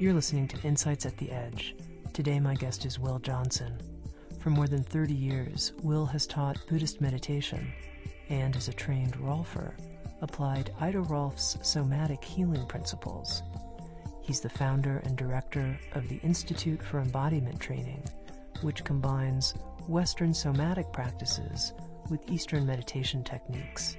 [0.00, 1.76] You're listening to Insights at the Edge.
[2.14, 3.78] Today, my guest is Will Johnson.
[4.38, 7.70] For more than 30 years, Will has taught Buddhist meditation
[8.30, 9.74] and, as a trained Rolfer,
[10.22, 13.42] applied Ida Rolf's somatic healing principles.
[14.22, 18.02] He's the founder and director of the Institute for Embodiment Training,
[18.62, 19.52] which combines
[19.86, 21.74] Western somatic practices
[22.08, 23.98] with Eastern meditation techniques.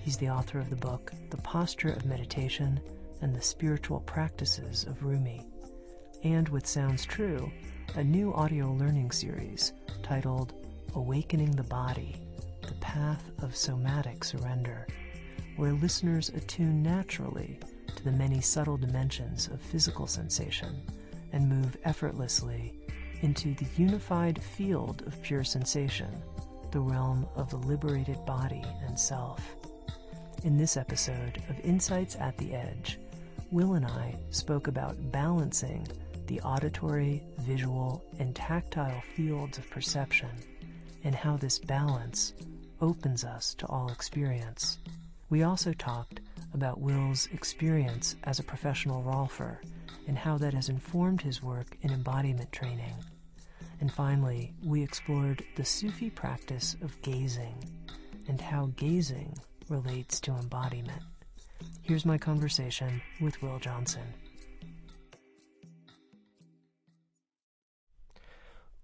[0.00, 2.78] He's the author of the book, The Posture of Meditation
[3.20, 5.44] and the spiritual practices of Rumi,
[6.22, 7.50] and with Sounds True,
[7.96, 10.54] a new audio learning series titled
[10.94, 12.16] Awakening the Body
[12.62, 14.86] The Path of Somatic Surrender,
[15.56, 17.58] where listeners attune naturally
[17.94, 20.82] to the many subtle dimensions of physical sensation
[21.32, 22.74] and move effortlessly
[23.22, 26.22] into the unified field of pure sensation,
[26.72, 29.56] the realm of the liberated body and self.
[30.42, 32.98] In this episode of Insights at the Edge,
[33.54, 35.86] Will and I spoke about balancing
[36.26, 40.30] the auditory, visual, and tactile fields of perception
[41.04, 42.34] and how this balance
[42.80, 44.78] opens us to all experience.
[45.30, 46.18] We also talked
[46.52, 49.58] about Will's experience as a professional rolfer
[50.08, 52.96] and how that has informed his work in embodiment training.
[53.80, 57.54] And finally, we explored the Sufi practice of gazing
[58.26, 61.02] and how gazing relates to embodiment.
[61.82, 64.14] Here's my conversation with Will Johnson.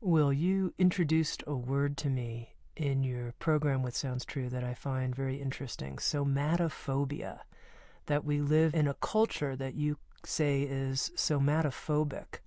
[0.02, 4.74] Will, you introduced a word to me in your program with Sounds True that I
[4.74, 7.40] find very interesting somatophobia.
[8.06, 12.40] That we live in a culture that you say is somatophobic.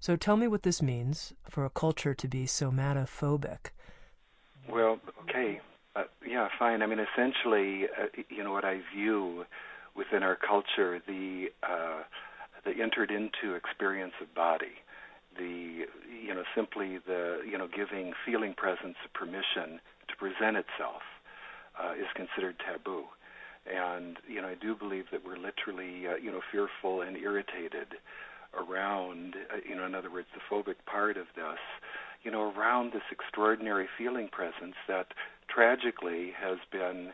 [0.00, 3.70] So tell me what this means for a culture to be somatophobic.
[4.68, 5.60] Well, okay.
[5.96, 6.82] Uh, yeah, fine.
[6.82, 9.44] I mean, essentially, uh, you know, what I view
[9.96, 12.02] within our culture the uh,
[12.64, 14.80] the entered into experience of body,
[15.36, 15.86] the
[16.24, 21.02] you know simply the you know giving feeling presence permission to present itself
[21.80, 23.04] uh, is considered taboo,
[23.66, 27.98] and you know I do believe that we're literally uh, you know fearful and irritated
[28.54, 31.58] around uh, you know in other words the phobic part of this
[32.22, 35.08] you know around this extraordinary feeling presence that
[35.48, 37.12] tragically has been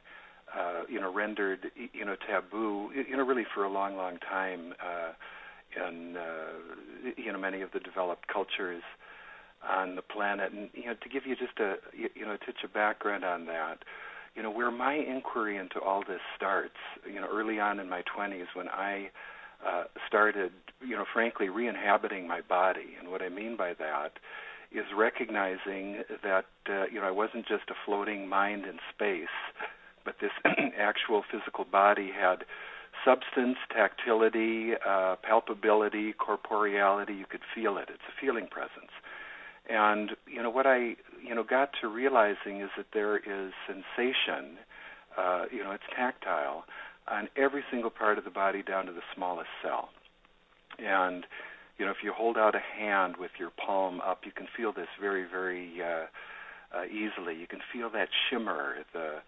[0.88, 5.12] you know, rendered, you know, taboo, you know, really for a long, long time uh,
[5.86, 8.82] in, uh, you know, many of the developed cultures
[9.68, 10.52] on the planet.
[10.52, 13.46] And, you know, to give you just a, you know, a touch of background on
[13.46, 13.84] that,
[14.34, 18.02] you know, where my inquiry into all this starts, you know, early on in my
[18.02, 19.10] 20s when I
[19.66, 22.96] uh, started, you know, frankly, re-inhabiting my body.
[22.98, 24.12] And what I mean by that
[24.72, 29.28] is recognizing that, uh, you know, I wasn't just a floating mind in space,
[30.04, 30.32] but this
[30.78, 32.44] actual physical body had
[33.04, 37.16] substance, tactility, uh, palpability, corporeality.
[37.16, 37.88] You could feel it.
[37.88, 38.92] It's a feeling presence.
[39.68, 44.58] And you know what I you know got to realizing is that there is sensation.
[45.16, 46.64] Uh, you know, it's tactile
[47.08, 49.90] on every single part of the body down to the smallest cell.
[50.78, 51.26] And
[51.78, 54.72] you know, if you hold out a hand with your palm up, you can feel
[54.72, 56.06] this very, very uh,
[56.76, 57.34] uh, easily.
[57.34, 59.22] You can feel that shimmer, the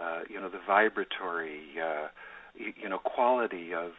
[0.00, 2.08] uh, you know, the vibratory, uh,
[2.54, 3.92] you, you know, quality of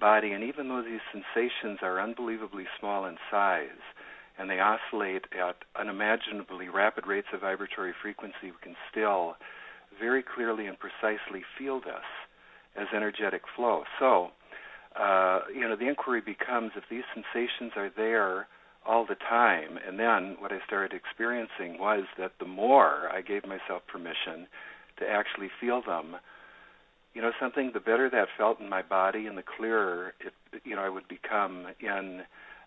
[0.00, 0.32] body.
[0.32, 3.82] And even though these sensations are unbelievably small in size,
[4.38, 9.36] and they oscillate at unimaginably rapid rates of vibratory frequency, we can still
[9.98, 12.06] very clearly and precisely feel this
[12.76, 13.82] as energetic flow.
[13.98, 14.28] So,
[14.94, 18.46] uh, you know, the inquiry becomes if these sensations are there
[18.86, 23.44] all the time, and then what I started experiencing was that the more I gave
[23.44, 24.46] myself permission
[24.98, 26.16] to actually feel them,
[27.14, 30.32] you know, something the better that felt in my body and the clearer it,
[30.64, 32.22] you know, I would become in,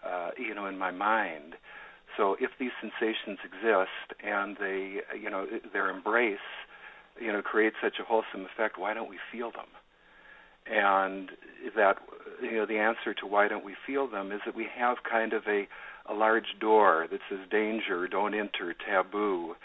[0.06, 1.56] uh, you know, in my mind.
[2.18, 6.40] So if these sensations exist and they, you know, their embrace,
[7.20, 9.68] you know, creates such a wholesome effect, why don't we feel them?
[10.66, 11.30] And
[11.76, 11.98] that,
[12.42, 15.34] you know, the answer to why don't we feel them is that we have kind
[15.34, 15.68] of a,
[16.06, 19.56] a large door that says danger, don't enter, taboo,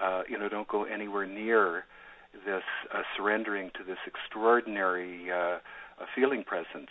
[0.00, 1.84] uh, you know, don't go anywhere near
[2.44, 2.62] this
[2.94, 5.58] uh, surrendering to this extraordinary uh,
[6.14, 6.90] feeling presence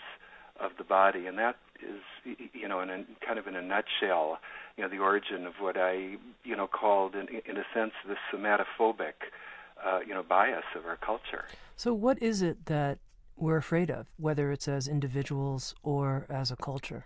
[0.60, 2.02] of the body, and that is,
[2.54, 4.40] you know, in a, kind of in a nutshell,
[4.78, 8.16] you know, the origin of what I, you know, called, in, in a sense, the
[8.32, 9.14] somatophobic,
[9.86, 11.46] uh, you know, bias of our culture.
[11.76, 13.00] So, what is it that
[13.36, 17.06] we're afraid of, whether it's as individuals or as a culture?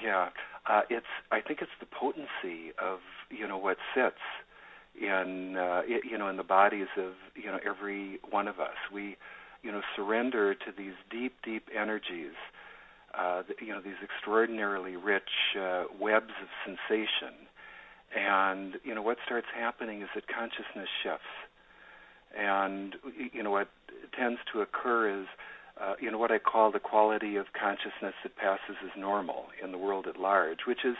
[0.00, 0.30] Yeah,
[0.68, 1.06] uh, it's.
[1.30, 2.98] I think it's the potency of
[3.30, 4.20] you know what sits
[5.00, 8.76] in uh, you know in the bodies of you know every one of us.
[8.92, 9.16] We
[9.62, 12.34] you know surrender to these deep, deep energies.
[13.16, 17.34] Uh, you know these extraordinarily rich uh, webs of sensation,
[18.16, 21.24] and you know what starts happening is that consciousness shifts,
[22.36, 22.96] and
[23.32, 23.68] you know what
[24.16, 25.26] tends to occur is
[25.80, 29.72] uh, you know what I call the quality of consciousness that passes as normal in
[29.72, 30.96] the world at large, which is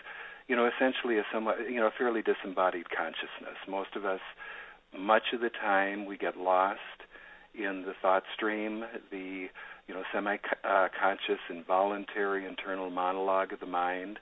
[0.49, 3.56] you know essentially a somewhat you know fairly disembodied consciousness.
[3.69, 4.21] Most of us,
[4.99, 6.81] much of the time, we get lost
[7.55, 9.49] in the thought stream, the
[9.87, 14.19] you know semi-conscious, uh, involuntary internal monologue of the mind,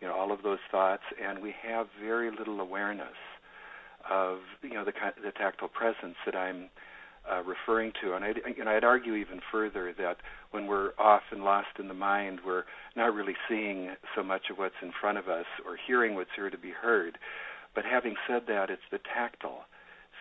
[0.00, 3.16] you know all of those thoughts, and we have very little awareness
[4.10, 4.92] of you know the
[5.24, 6.68] the tactile presence that I'm
[7.30, 8.14] uh, referring to.
[8.14, 10.16] And I'd, I'd argue even further that
[10.50, 12.64] when we're off and lost in the mind, we're
[12.96, 16.50] not really seeing so much of what's in front of us or hearing what's here
[16.50, 17.18] to be heard.
[17.74, 19.64] But having said that, it's the tactile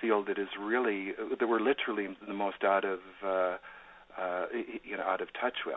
[0.01, 3.57] field that is really that we're literally the most out of uh,
[4.19, 4.45] uh,
[4.83, 5.75] you know out of touch with.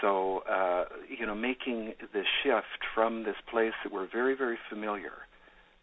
[0.00, 5.12] So uh, you know, making the shift from this place that we're very very familiar,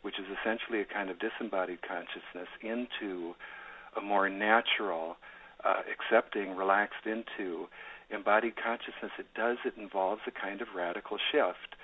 [0.01, 3.35] which is essentially a kind of disembodied consciousness, into
[3.97, 5.17] a more natural,
[5.63, 7.67] uh, accepting, relaxed into
[8.09, 11.75] embodied consciousness, it does, it involves a kind of radical shift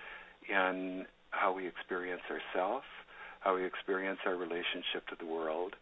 [0.50, 2.86] in how we experience ourselves,
[3.40, 5.76] how we experience our relationship to the world.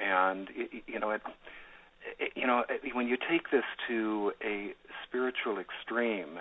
[0.00, 0.48] And,
[0.86, 1.22] you know, it,
[2.34, 2.64] you know,
[2.94, 4.74] when you take this to a
[5.06, 6.38] spiritual extreme,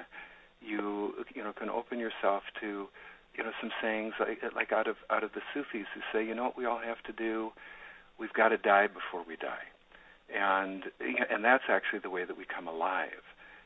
[0.62, 2.88] you you know can open yourself to
[3.36, 6.36] you know some sayings like like out of out of the Sufis who say, you
[6.36, 7.52] know what we all have to do
[8.20, 9.68] we've got to die before we die.
[10.34, 13.24] And and that's actually the way that we come alive.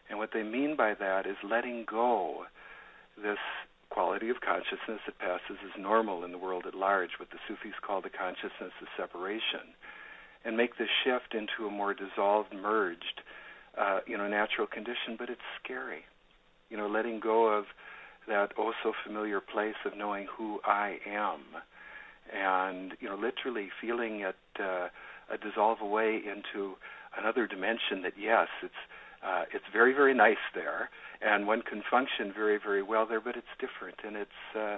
[0.09, 2.45] And what they mean by that is letting go
[3.17, 3.39] this
[3.89, 7.73] quality of consciousness that passes as normal in the world at large, what the Sufis
[7.81, 9.75] call the consciousness of separation,
[10.45, 13.21] and make this shift into a more dissolved, merged,
[13.77, 15.15] uh, you know, natural condition.
[15.17, 16.05] But it's scary,
[16.69, 17.65] you know, letting go of
[18.27, 21.39] that oh so familiar place of knowing who I am
[22.33, 24.87] and you know literally feeling it uh,
[25.41, 26.75] dissolve away into
[27.17, 28.73] another dimension that yes it's
[29.25, 30.89] uh, it's very very nice there
[31.21, 34.77] and one can function very very well there but it's different and it's uh,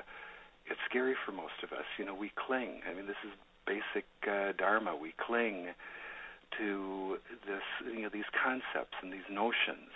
[0.65, 1.85] it's scary for most of us.
[1.97, 2.81] You know we cling.
[2.89, 3.31] I mean this is
[3.65, 4.95] basic uh, dharma.
[4.95, 5.69] We cling
[6.57, 7.17] to
[7.47, 9.91] this you know these concepts and these notions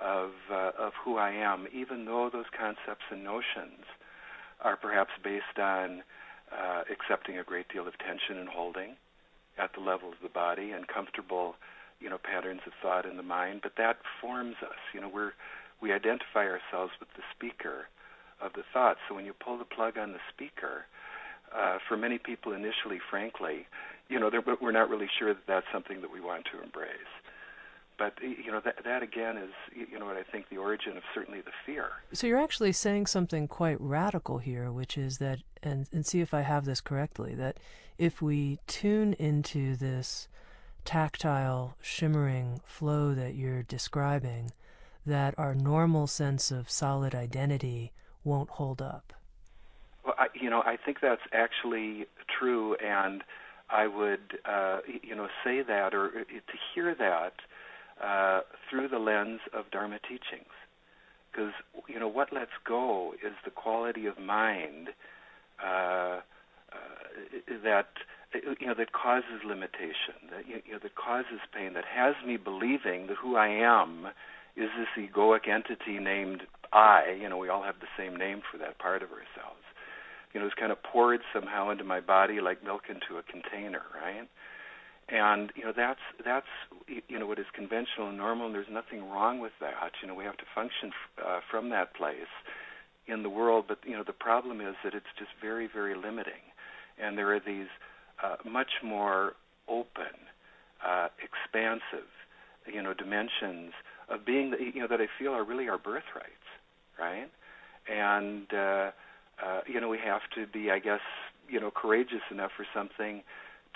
[0.00, 3.86] of uh, of who I am even though those concepts and notions
[4.60, 6.02] are perhaps based on
[6.52, 8.96] uh, accepting a great deal of tension and holding
[9.58, 11.56] at the level of the body and comfortable,
[12.00, 13.60] you know, patterns of thought in the mind.
[13.62, 14.78] But that forms us.
[14.92, 15.32] You know, we're
[15.80, 17.88] we identify ourselves with the speaker
[18.40, 18.96] of the thought.
[19.08, 20.86] So when you pull the plug on the speaker,
[21.54, 23.66] uh, for many people initially, frankly,
[24.08, 27.12] you know, we're not really sure that that's something that we want to embrace
[27.98, 31.02] but you know that that again is you know what I think the origin of
[31.14, 31.90] certainly the fear.
[32.12, 36.34] So you're actually saying something quite radical here, which is that and and see if
[36.34, 37.58] I have this correctly that
[37.98, 40.28] if we tune into this
[40.84, 44.52] tactile shimmering flow that you're describing
[45.04, 47.92] that our normal sense of solid identity
[48.24, 49.12] won't hold up.
[50.04, 52.06] Well, I, you know, I think that's actually
[52.38, 53.22] true and
[53.68, 57.34] I would uh, you know say that or uh, to hear that
[58.02, 60.52] uh, through the lens of Dharma teachings.
[61.30, 61.52] Because,
[61.88, 64.88] you know, what lets go is the quality of mind
[65.62, 66.20] uh,
[66.72, 66.80] uh,
[67.62, 67.88] that,
[68.58, 73.06] you know, that causes limitation, that, you know, that causes pain, that has me believing
[73.08, 74.06] that who I am
[74.56, 77.18] is this egoic entity named I.
[77.20, 79.62] You know, we all have the same name for that part of ourselves.
[80.32, 83.82] You know, it's kind of poured somehow into my body like milk into a container,
[83.94, 84.28] right?
[85.08, 86.46] And you know that's that's
[87.08, 89.92] you know what is conventional and normal and there's nothing wrong with that.
[90.02, 90.92] You know we have to function
[91.24, 92.32] uh, from that place
[93.06, 96.42] in the world but you know the problem is that it's just very very limiting.
[96.98, 97.68] And there are these
[98.22, 99.34] uh, much more
[99.68, 100.16] open
[100.86, 102.08] uh, expansive
[102.66, 103.72] you know dimensions
[104.08, 106.46] of being that you know that I feel are really our birthrights
[106.98, 107.30] right?
[107.88, 108.90] And uh,
[109.44, 111.00] uh, you know we have to be I guess
[111.48, 113.22] you know courageous enough for something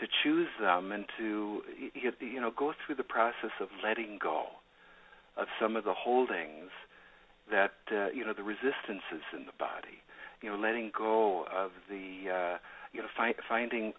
[0.00, 1.62] to choose them and to
[2.21, 4.47] you know go through the process of letting go
[5.37, 6.71] of some of the holdings
[7.50, 10.02] that uh, you know the resistances in the body.
[10.42, 12.59] You know, letting go of the uh,
[12.92, 13.92] you know fi- finding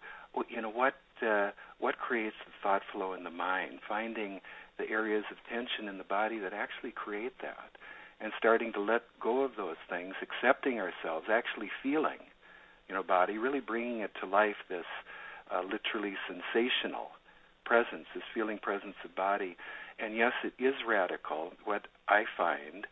[0.48, 0.94] you know what
[1.26, 4.40] uh, what creates the thought flow in the mind, finding
[4.78, 7.70] the areas of tension in the body that actually create that,
[8.20, 12.18] and starting to let go of those things, accepting ourselves, actually feeling,
[12.88, 14.56] you know, body, really bringing it to life.
[14.68, 14.86] This
[15.52, 17.08] uh, literally sensational
[17.64, 19.56] presence, this feeling presence of body,
[19.98, 21.52] and yes, it is radical.
[21.64, 22.86] What I find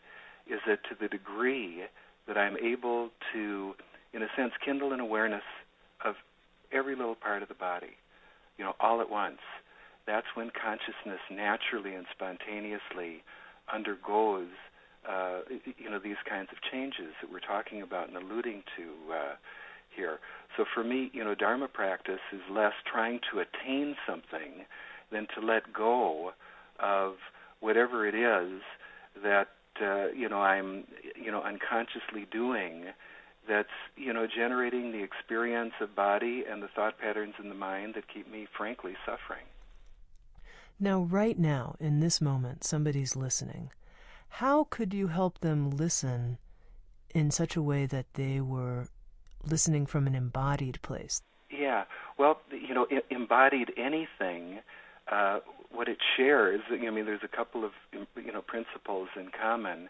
[0.47, 1.83] is that to the degree
[2.27, 3.75] that I'm able to,
[4.13, 5.43] in a sense, kindle an awareness
[6.05, 6.15] of
[6.73, 7.97] every little part of the body,
[8.59, 9.41] you know, all at once,
[10.07, 13.23] that's when consciousness naturally and spontaneously
[13.73, 14.49] undergoes,
[15.09, 15.41] uh,
[15.79, 19.35] you know, these kinds of changes that we're talking about and alluding to uh,
[19.95, 20.19] here.
[20.57, 24.67] So for me, you know, Dharma practice is less trying to attain something
[25.11, 26.33] than to let go
[26.79, 27.15] of
[27.61, 28.63] whatever it is
[29.23, 29.49] that
[29.81, 32.87] uh, you know I'm you know unconsciously doing
[33.49, 37.95] that's you know generating the experience of body and the thought patterns in the mind
[37.95, 39.45] that keep me frankly suffering.
[40.79, 43.71] Now right now in this moment somebody's listening.
[44.35, 46.39] How could you help them listen
[47.15, 48.87] in such a way that they were
[49.49, 51.23] listening from an embodied place?
[51.51, 51.85] Yeah.
[52.19, 54.61] Well, you know, embodied anything
[55.11, 55.41] uh,
[55.73, 59.89] what it shares, I mean, there's a couple of you know principles in common.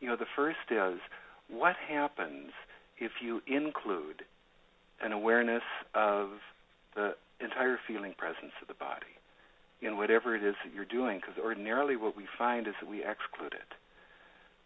[0.00, 1.00] You know, the first is
[1.48, 2.52] what happens
[2.98, 4.24] if you include
[5.00, 5.62] an awareness
[5.94, 6.30] of
[6.94, 9.06] the entire feeling presence of the body
[9.80, 11.20] in whatever it is that you're doing.
[11.20, 13.74] Because ordinarily, what we find is that we exclude it.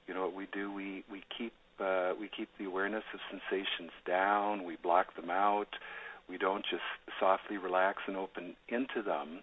[0.08, 3.90] You know, what we do, we we keep uh, we keep the awareness of sensations
[4.06, 4.64] down.
[4.64, 5.68] We block them out.
[6.28, 6.82] We don't just
[7.20, 9.40] softly relax and open into them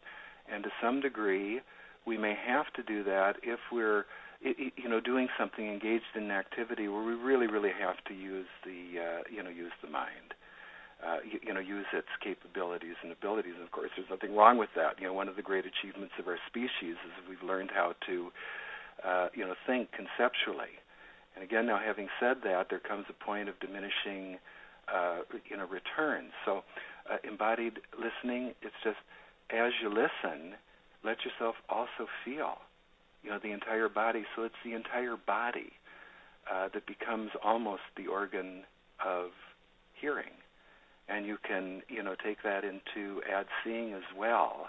[0.52, 1.62] and to some degree,
[2.06, 4.06] we may have to do that if we're
[4.42, 8.48] you know doing something engaged in an activity where we really really have to use
[8.64, 10.34] the uh, you know use the mind
[11.06, 14.58] uh, you, you know use its capabilities and abilities and of course there's nothing wrong
[14.58, 17.70] with that you know one of the great achievements of our species is we've learned
[17.76, 18.32] how to
[19.04, 20.80] uh, you know think conceptually
[21.36, 24.38] and again now having said that there comes a point of diminishing
[24.94, 25.20] uh,
[25.50, 26.64] you know returns so
[27.10, 28.98] uh, embodied listening it's just
[29.52, 30.56] as you listen,
[31.04, 32.58] let yourself also feel,
[33.24, 34.24] you know, the entire body.
[34.36, 35.72] So it's the entire body
[36.52, 38.64] uh, that becomes almost the organ
[39.06, 39.32] of
[40.00, 40.32] hearing,
[41.08, 44.68] and you can, you know, take that into add seeing as well.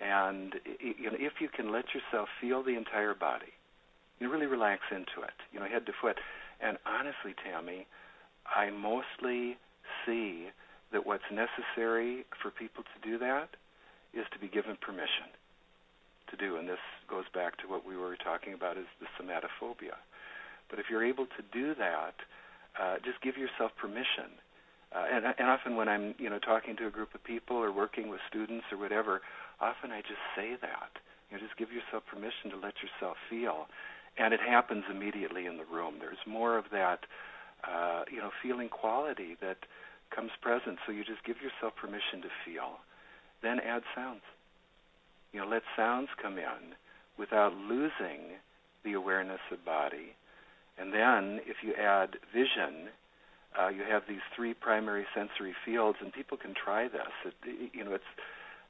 [0.00, 3.52] And you know, if you can let yourself feel the entire body,
[4.20, 6.18] you really relax into it, you know, head to foot.
[6.60, 7.86] And honestly, Tami,
[8.46, 9.56] I mostly
[10.04, 10.48] see
[10.92, 13.50] that what's necessary for people to do that
[14.14, 15.28] is to be given permission
[16.30, 16.56] to do.
[16.56, 19.96] And this goes back to what we were talking about is the somatophobia.
[20.70, 22.14] But if you're able to do that,
[22.80, 24.32] uh, just give yourself permission.
[24.92, 27.72] Uh, and, and often when I'm, you know, talking to a group of people or
[27.72, 29.20] working with students or whatever,
[29.60, 30.90] often I just say that.
[31.28, 33.68] You know, just give yourself permission to let yourself feel,
[34.18, 35.94] and it happens immediately in the room.
[36.00, 37.00] There's more of that,
[37.64, 39.58] uh, you know, feeling quality that
[40.14, 40.78] comes present.
[40.86, 42.78] So you just give yourself permission to feel,
[43.42, 44.22] then add sounds.
[45.32, 46.74] You know, let sounds come in
[47.18, 48.38] without losing
[48.84, 50.14] the awareness of body.
[50.78, 52.88] And then if you add vision,
[53.58, 57.12] uh, you have these three primary sensory fields, and people can try this.
[57.24, 58.04] It, you know, it's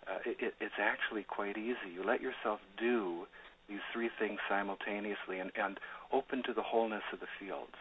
[0.09, 1.93] uh, it, it's actually quite easy.
[1.95, 3.27] You let yourself do
[3.69, 5.79] these three things simultaneously and, and
[6.13, 7.77] open to the wholeness of the fields.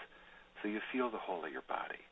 [0.61, 2.03] So you feel the whole of your body.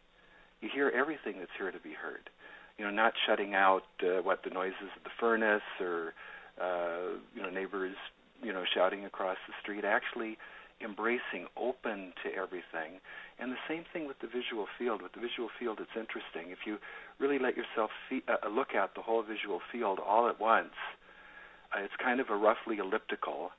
[0.62, 2.29] You hear everything that's here to be heard
[2.77, 6.13] you know, not shutting out uh, what the noises of the furnace or
[6.62, 7.96] uh, you know neighbors,
[8.44, 9.86] you know, shouting across the street.
[9.86, 10.38] Actually,
[10.84, 13.00] embracing, open to everything.
[13.39, 15.01] And the same thing with the visual field.
[15.01, 16.51] With the visual field, it's interesting.
[16.51, 16.77] If you
[17.20, 20.75] really let yourself fe- uh, look at the whole visual field all at once,
[21.75, 23.51] uh, it's kind of a roughly elliptical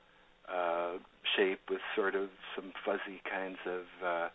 [0.53, 0.97] uh,
[1.35, 4.29] shape with sort of some fuzzy kinds of uh,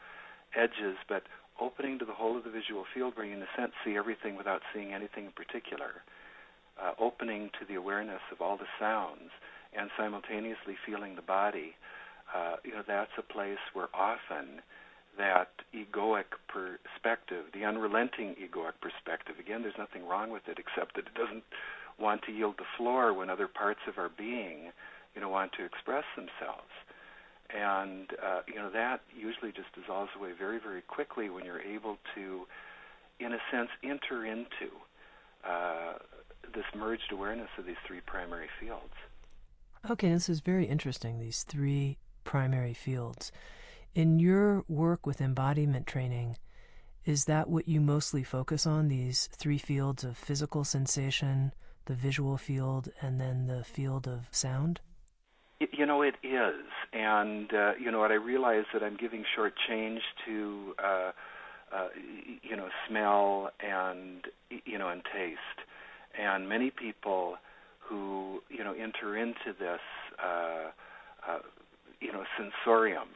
[0.55, 1.25] edges, but
[1.61, 4.37] opening to the whole of the visual field where you, in a sense, see everything
[4.37, 6.03] without seeing anything in particular,
[6.81, 9.31] uh, opening to the awareness of all the sounds,
[9.73, 11.75] and simultaneously feeling the body,
[12.35, 14.61] uh, you know, that's a place where often
[15.19, 21.07] that egoic perspective, the unrelenting egoic perspective, again, there's nothing wrong with it except that
[21.07, 21.45] it doesn't
[21.99, 24.73] want to yield the floor when other parts of our being,
[25.15, 26.73] you know, want to express themselves
[27.51, 31.99] and uh, you know that usually just dissolves away very very quickly when you're able
[32.15, 32.47] to
[33.21, 34.73] in a sense enter into
[35.45, 35.95] uh,
[36.55, 38.95] this merged awareness of these three primary fields
[39.91, 43.33] Okay, this is very interesting, these three primary fields.
[43.97, 46.37] In your work with embodiment training,
[47.05, 51.53] is that what you mostly focus on, these three fields of physical sensation,
[51.87, 54.81] the visual field, and then the field of sound?
[55.71, 56.65] You know, it is.
[56.93, 61.13] And, uh, you know, what I realize that I'm giving short change to, uh,
[61.73, 61.89] uh,
[62.43, 64.27] you know, smell and,
[64.65, 65.39] you know, and taste.
[66.19, 67.37] And many people
[67.79, 69.81] who, you know, enter into this,
[70.23, 70.71] uh,
[71.29, 71.39] uh,
[72.01, 73.09] you know, sensorium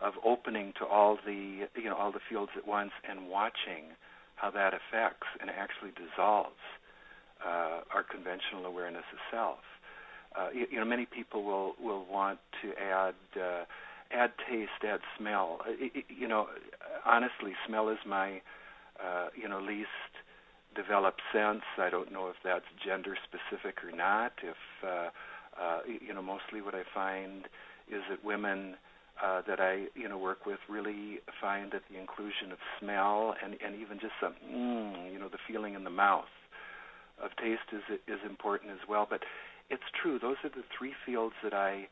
[0.00, 3.96] of opening to all the, you know, all the fields at once and watching
[4.36, 6.62] how that affects and actually dissolves
[7.44, 9.58] uh, our conventional awareness of self.
[10.38, 13.64] Uh, you, you, know, many people will will want to add uh,
[14.12, 15.60] add taste, add smell.
[15.66, 16.46] It, it, you know,
[17.04, 18.40] honestly, smell is my
[19.02, 19.88] uh, you know least
[20.76, 21.62] developed sense.
[21.78, 24.32] I don't know if that's gender specific or not.
[24.42, 25.08] If uh,
[25.60, 27.46] uh, you know, mostly what I find
[27.90, 28.76] is that women
[29.22, 33.56] uh, that I you know work with really find that the inclusion of smell and
[33.64, 36.30] and even just some mm, you know the feeling in the mouth
[37.22, 39.06] of taste is is important as well.
[39.08, 39.22] But
[39.70, 41.88] it's true; those are the three fields that I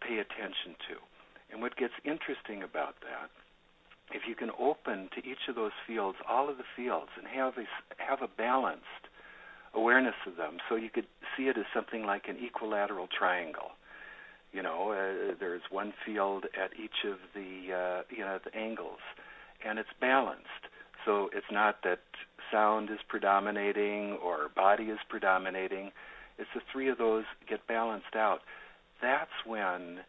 [0.00, 0.96] pay attention to.
[1.50, 3.30] And what gets interesting about that,
[4.12, 7.54] if you can open to each of those fields, all of the fields, and have
[7.58, 7.66] a
[8.02, 9.08] have a balanced
[9.74, 13.72] awareness of them, so you could see it as something like an equilateral triangle.
[14.52, 19.00] You know, uh, there's one field at each of the uh, you know the angles,
[19.64, 20.70] and it's balanced.
[21.04, 22.00] So it's not that
[22.50, 25.92] sound is predominating or body is predominating.
[26.38, 28.40] It's the three of those get balanced out.
[29.00, 30.00] That's when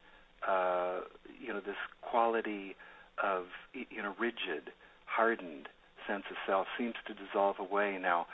[0.48, 1.01] uh,
[1.39, 2.75] you know this quality
[3.24, 4.72] of you know rigid,
[5.05, 5.67] hardened
[6.07, 7.98] sense of self seems to dissolve away.
[8.01, 8.27] Now,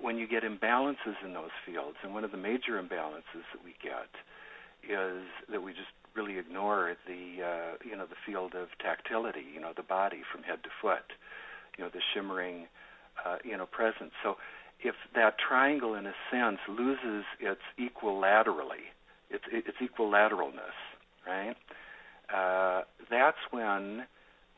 [0.00, 3.74] when you get imbalances in those fields, and one of the major imbalances that we
[3.82, 4.10] get
[4.82, 9.60] is that we just really ignore the uh, you know the field of tactility, you
[9.60, 11.12] know the body from head to foot,
[11.76, 12.66] you know the shimmering
[13.24, 14.12] uh, you know presence.
[14.22, 14.36] So
[14.82, 18.90] if that triangle, in a sense, loses its equilaterally,
[19.30, 20.76] its its equilateralness,
[21.26, 21.56] right?
[22.32, 24.06] Uh, that's when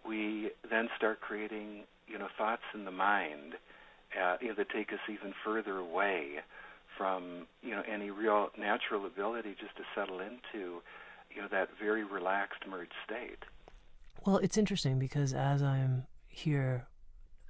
[0.07, 3.55] we then start creating you know thoughts in the mind
[4.21, 6.41] uh, you know, that take us even further away
[6.97, 10.81] from you know any real natural ability just to settle into
[11.35, 13.45] you know that very relaxed merged state.
[14.25, 16.87] Well, it's interesting because as I'm here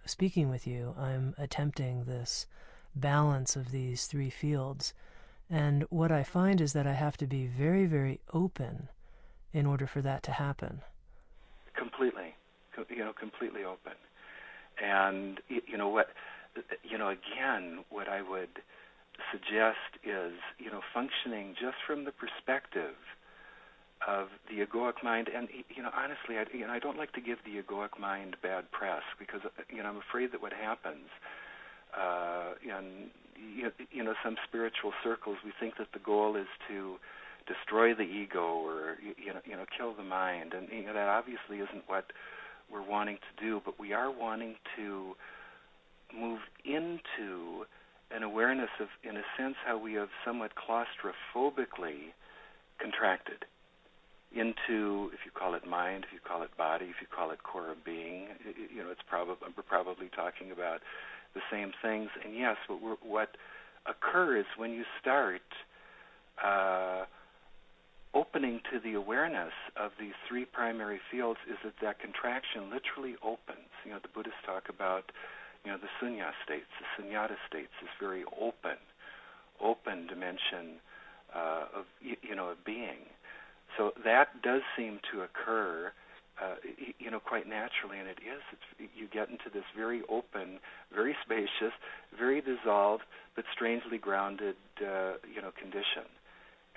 [0.06, 2.46] speaking with you, I'm attempting this
[2.94, 4.94] balance of these three fields.
[5.50, 8.88] And what I find is that I have to be very, very open
[9.52, 10.82] in order for that to happen.
[11.76, 12.34] Completely,
[12.88, 13.92] you know, completely open.
[14.82, 16.08] And you know what,
[16.82, 18.60] you know, again, what I would
[19.30, 22.94] suggest is, you know, functioning just from the perspective
[24.06, 25.28] of the egoic mind.
[25.34, 28.36] And you know, honestly, I, you know, I don't like to give the egoic mind
[28.42, 31.08] bad press because you know I'm afraid that what happens
[31.96, 33.10] uh, in
[33.92, 36.96] you know some spiritual circles, we think that the goal is to
[37.46, 41.08] destroy the ego or you know you know kill the mind, and you know, that
[41.08, 42.06] obviously isn't what
[42.70, 43.60] we're wanting to do.
[43.64, 45.14] But we are wanting to
[46.16, 47.66] move into
[48.10, 52.12] an awareness of, in a sense, how we have somewhat claustrophobically
[52.78, 53.44] contracted
[54.34, 57.42] into, if you call it mind, if you call it body, if you call it
[57.42, 58.26] core of being,
[58.74, 60.80] you know, it's probably we're probably talking about
[61.34, 62.10] the same things.
[62.24, 63.36] And yes, what, what
[63.86, 65.42] occurs when you start
[66.42, 67.04] uh,
[68.14, 73.70] opening to the awareness of these three primary fields is that that contraction literally opens.
[73.84, 75.10] You know, the Buddhists talk about
[75.64, 78.76] you know, the sunya states, the sunyata states, this very open,
[79.60, 80.76] open dimension
[81.34, 83.08] uh, of, you know, of being.
[83.76, 85.92] So that does seem to occur,
[86.40, 86.56] uh,
[86.98, 88.42] you know, quite naturally, and it is.
[88.52, 90.60] It's, you get into this very open,
[90.94, 91.74] very spacious,
[92.16, 96.06] very dissolved, but strangely grounded, uh, you know, condition.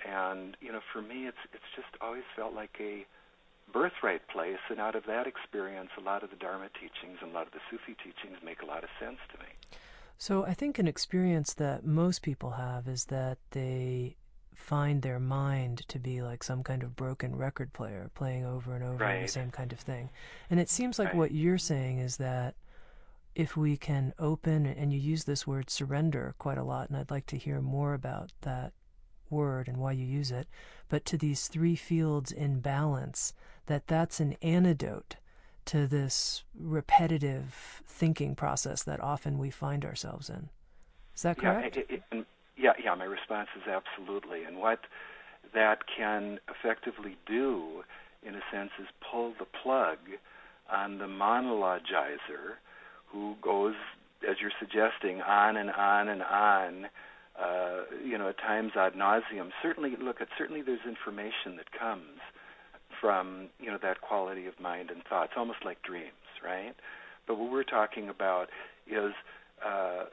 [0.06, 3.04] And you know, for me, it's it's just always felt like a
[3.72, 7.34] birthright place, and out of that experience, a lot of the Dharma teachings and a
[7.34, 9.50] lot of the Sufi teachings make a lot of sense to me.
[10.16, 14.16] So I think an experience that most people have is that they
[14.58, 18.84] find their mind to be like some kind of broken record player playing over and
[18.84, 19.22] over right.
[19.22, 20.10] the same kind of thing.
[20.50, 21.16] And it seems like right.
[21.16, 22.54] what you're saying is that
[23.34, 27.10] if we can open, and you use this word surrender quite a lot, and I'd
[27.10, 28.72] like to hear more about that
[29.30, 30.48] word and why you use it,
[30.88, 33.32] but to these three fields in balance,
[33.66, 35.16] that that's an antidote
[35.66, 40.48] to this repetitive thinking process that often we find ourselves in.
[41.14, 41.76] Is that correct?
[41.76, 42.26] Yeah, it, it,
[42.58, 42.94] yeah, yeah.
[42.94, 44.44] My response is absolutely.
[44.44, 44.80] And what
[45.54, 47.82] that can effectively do,
[48.26, 49.98] in a sense, is pull the plug
[50.70, 52.58] on the monologizer
[53.10, 53.74] who goes,
[54.28, 56.86] as you're suggesting, on and on and on,
[57.40, 59.50] uh, you know, at times ad nauseum.
[59.62, 62.20] Certainly, look, at certainly there's information that comes
[63.00, 65.26] from, you know, that quality of mind and thought.
[65.26, 66.12] It's almost like dreams,
[66.44, 66.74] right?
[67.26, 68.48] But what we're talking about
[68.86, 69.12] is
[69.64, 70.04] uh,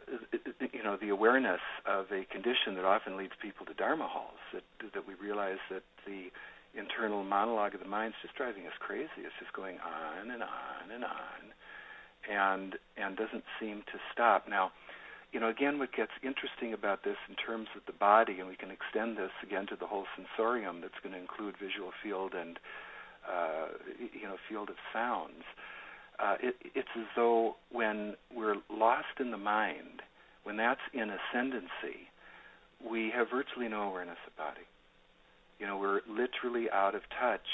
[0.74, 4.42] you know, the awareness of a condition that often leads people to dharma halls.
[4.54, 6.32] That that we realize that the
[6.78, 9.24] internal monologue of the mind is just driving us crazy.
[9.24, 11.42] It's just going on and on and on,
[12.30, 14.48] and and doesn't seem to stop.
[14.50, 14.72] Now,
[15.32, 18.56] you know, again, what gets interesting about this in terms of the body, and we
[18.56, 20.82] can extend this again to the whole sensorium.
[20.82, 22.60] That's going to include visual field and
[23.28, 23.68] uh,
[24.00, 25.75] you know field of sounds uh,
[26.42, 30.02] it, it's as though when we're lost in the mind,
[30.44, 32.08] when that's in ascendancy,
[32.88, 34.68] we have virtually no awareness of body.
[35.60, 37.48] You know, we're literally out of touch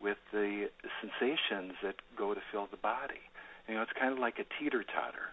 [0.00, 0.68] with the
[1.00, 3.20] sensations that go to fill the body.
[3.68, 5.30] You know, it's kind of like a teeter totter.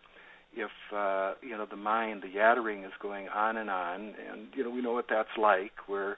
[0.56, 4.64] If uh, you know the mind, the yattering is going on and on, and you
[4.64, 5.74] know we know what that's like.
[5.88, 6.18] We're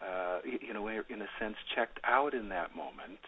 [0.00, 3.18] uh, you know we're in a sense checked out in that moment.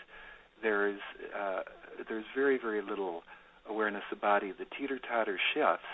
[0.63, 1.01] There is
[1.37, 1.63] uh,
[2.09, 3.23] there's very, very little
[3.69, 4.53] awareness of body.
[4.53, 5.89] The teeter totter shifts,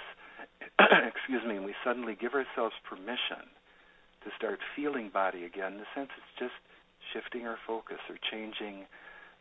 [0.81, 3.49] excuse me, and we suddenly give ourselves permission
[4.25, 5.75] to start feeling body again.
[5.75, 6.59] In the sense, it's just
[7.13, 8.87] shifting our focus or changing,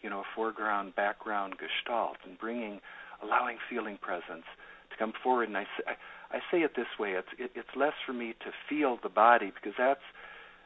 [0.02, 2.80] you know, foreground, background gestalt and bringing,
[3.22, 4.46] allowing feeling presence
[4.92, 5.48] to come forward.
[5.48, 8.52] And I I, I say it this way: it's it, it's less for me to
[8.70, 10.04] feel the body because that's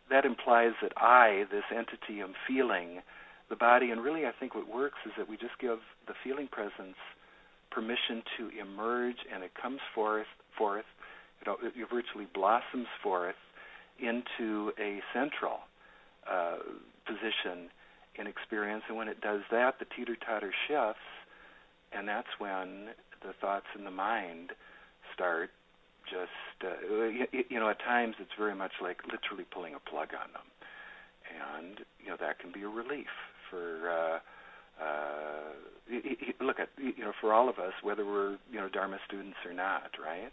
[0.10, 3.02] that implies that I, this entity, am feeling
[3.50, 3.92] the body.
[3.92, 6.98] And really, I think what works is that we just give the feeling presence
[7.72, 10.86] permission to emerge, and it comes forth, forth.
[11.42, 13.36] It, it virtually blossoms forth
[14.00, 15.60] into a central
[16.30, 16.58] uh,
[17.06, 17.70] position
[18.16, 18.84] in experience.
[18.88, 21.08] And when it does that, the teeter-totter shifts,
[21.94, 22.90] and that's when
[23.22, 24.52] the thoughts in the mind
[25.14, 25.52] start
[26.10, 27.08] just, uh,
[27.50, 30.48] you know, at times it's very much like literally pulling a plug on them.
[31.28, 33.12] And, you know, that can be a relief
[33.50, 34.20] for uh,
[34.84, 35.54] uh,
[36.42, 39.54] look at you know for all of us whether we're you know Dharma students or
[39.54, 40.32] not, right?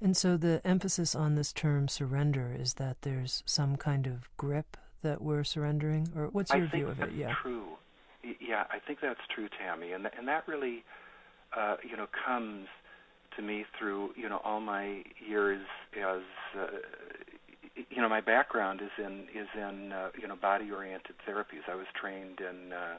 [0.00, 4.76] And so the emphasis on this term surrender is that there's some kind of grip
[5.02, 7.12] that we're surrendering, or what's your view of it?
[7.12, 7.64] Yeah, true.
[8.22, 10.84] Yeah, I think that's true, Tami, and th- and that really,
[11.56, 12.68] uh, you know, comes
[13.36, 16.22] to me through you know all my years as
[16.58, 16.66] uh,
[17.90, 21.66] you know, my background is in is in uh, you know body-oriented therapies.
[21.70, 22.98] I was trained in uh,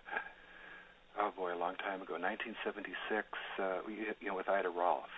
[1.19, 3.27] oh boy, a long time ago, 1976,
[3.59, 3.83] uh,
[4.21, 5.11] you know, with Ida Rolf.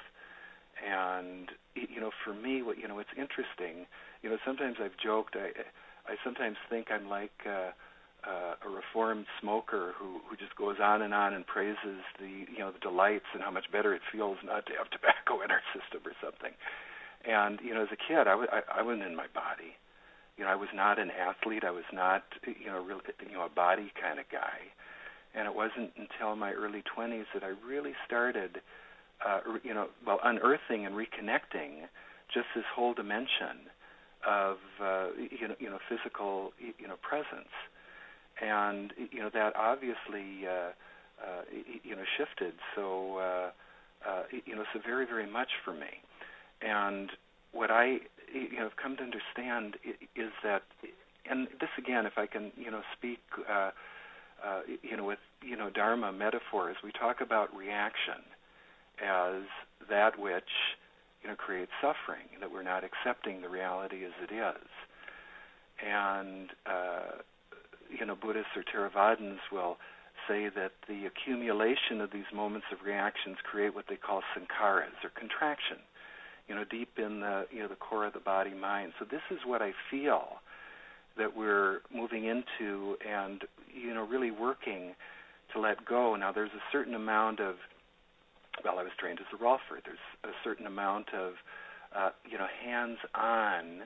[0.81, 3.85] And you know, for me, what you know, it's interesting.
[4.23, 5.35] You know, sometimes I've joked.
[5.35, 5.53] I
[6.09, 7.35] I sometimes think I'm like.
[7.45, 7.71] Uh,
[8.21, 12.59] uh, a reformed smoker who who just goes on and on and praises the you
[12.59, 15.61] know the delights and how much better it feels not to have tobacco in our
[15.73, 16.53] system or something.
[17.27, 19.77] And you know, as a kid, I, I wasn't in my body.
[20.37, 21.63] You know, I was not an athlete.
[21.63, 24.71] I was not, you know, really, you know, a body kind of guy.
[25.35, 28.61] And it wasn't until my early 20s that I really started,
[29.25, 31.87] uh, you know, well, unearthing and reconnecting
[32.33, 33.69] just this whole dimension
[34.27, 37.51] of, uh, you know, you know, physical, you know, presence.
[38.41, 40.71] And you know that obviously, uh,
[41.21, 41.41] uh,
[41.83, 43.51] you know, shifted so, uh,
[44.07, 46.01] uh, you know, so very, very much for me.
[46.61, 47.11] And
[47.51, 47.99] what I
[48.33, 49.77] you know, have come to understand
[50.15, 50.63] is that,
[51.29, 53.19] and this again, if I can you know speak
[53.49, 53.71] uh,
[54.45, 58.23] uh, you know with you know Dharma metaphors, we talk about reaction
[59.03, 59.43] as
[59.89, 60.49] that which
[61.21, 64.67] you know creates suffering, that we're not accepting the reality as it is,
[65.85, 67.21] and uh,
[67.89, 69.77] you know Buddhists or Theravadins will
[70.27, 75.09] say that the accumulation of these moments of reactions create what they call sankharas or
[75.17, 75.77] contraction
[76.47, 78.93] you know, deep in the you know the core of the body mind.
[78.99, 80.41] So this is what I feel
[81.17, 84.95] that we're moving into, and you know, really working
[85.53, 86.15] to let go.
[86.15, 87.55] Now, there's a certain amount of
[88.63, 89.81] well, I was trained as a Rolfer.
[89.83, 91.33] There's a certain amount of
[91.95, 93.81] uh, you know hands-on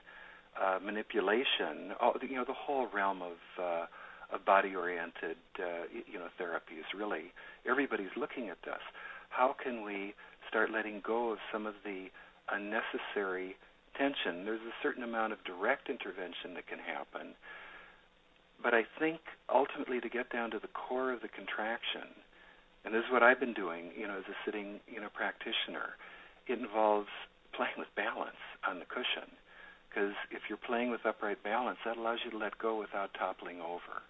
[0.62, 1.94] uh, manipulation.
[2.02, 3.86] Oh, you know, the whole realm of uh,
[4.34, 6.98] of body-oriented uh, you know therapies.
[6.98, 7.32] Really,
[7.70, 8.82] everybody's looking at this.
[9.30, 10.13] How can we
[10.50, 12.08] start letting go of some of the
[12.51, 13.55] unnecessary
[13.97, 14.45] tension.
[14.45, 17.34] There's a certain amount of direct intervention that can happen.
[18.62, 19.19] But I think
[19.53, 22.08] ultimately to get down to the core of the contraction,
[22.84, 25.97] and this is what I've been doing, you know, as a sitting, you know, practitioner,
[26.47, 27.10] it involves
[27.53, 29.31] playing with balance on the cushion.
[29.95, 33.62] because if you're playing with upright balance, that allows you to let go without toppling
[33.62, 34.03] over.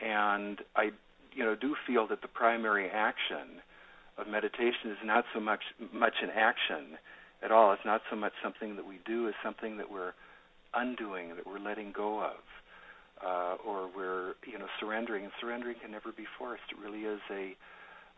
[0.00, 0.90] And I,
[1.32, 3.62] you know, do feel that the primary action
[4.18, 6.98] of meditation is not so much much an action
[7.42, 7.72] at all.
[7.72, 10.12] It's not so much something that we do as something that we're
[10.74, 12.42] undoing, that we're letting go of,
[13.24, 15.24] uh, or we're you know surrendering.
[15.24, 16.64] And surrendering can never be forced.
[16.70, 17.56] It really is a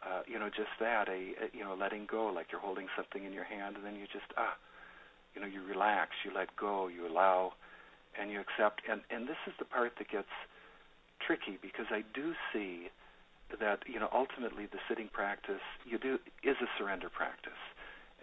[0.07, 3.25] uh, you know just that a, a you know letting go, like you're holding something
[3.25, 4.57] in your hand, and then you just ah
[5.35, 7.53] you know you relax, you let go, you allow,
[8.19, 8.83] and you accept.
[8.91, 10.33] And and this is the part that gets
[11.25, 12.89] tricky because I do see
[13.61, 17.61] that you know ultimately the sitting practice you do is a surrender practice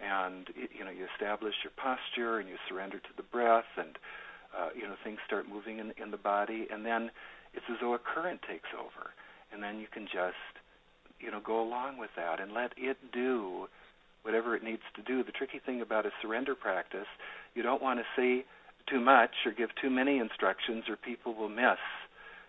[0.02, 3.98] and you know you establish your posture and you surrender to the breath and
[4.56, 7.10] uh, you know things start moving in in the body and then
[7.54, 9.10] it's as though a current takes over
[9.52, 10.52] and then you can just
[11.20, 13.66] you know go along with that and let it do
[14.22, 15.24] whatever it needs to do.
[15.24, 17.08] The tricky thing about a surrender practice
[17.54, 18.44] you don't want to say
[18.88, 21.78] too much or give too many instructions or people will miss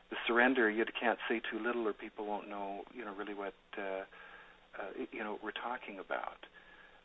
[0.10, 0.70] the surrender.
[0.70, 4.04] You can't say too little or people won't know you know really what uh,
[4.80, 6.46] uh, you know we're talking about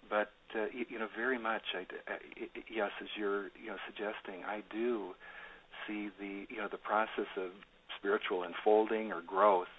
[0.08, 2.16] but uh, you, you know very much I, I,
[2.70, 5.14] yes as you're you know suggesting I do
[5.86, 7.50] see the you know the process of
[7.98, 9.72] spiritual unfolding or growth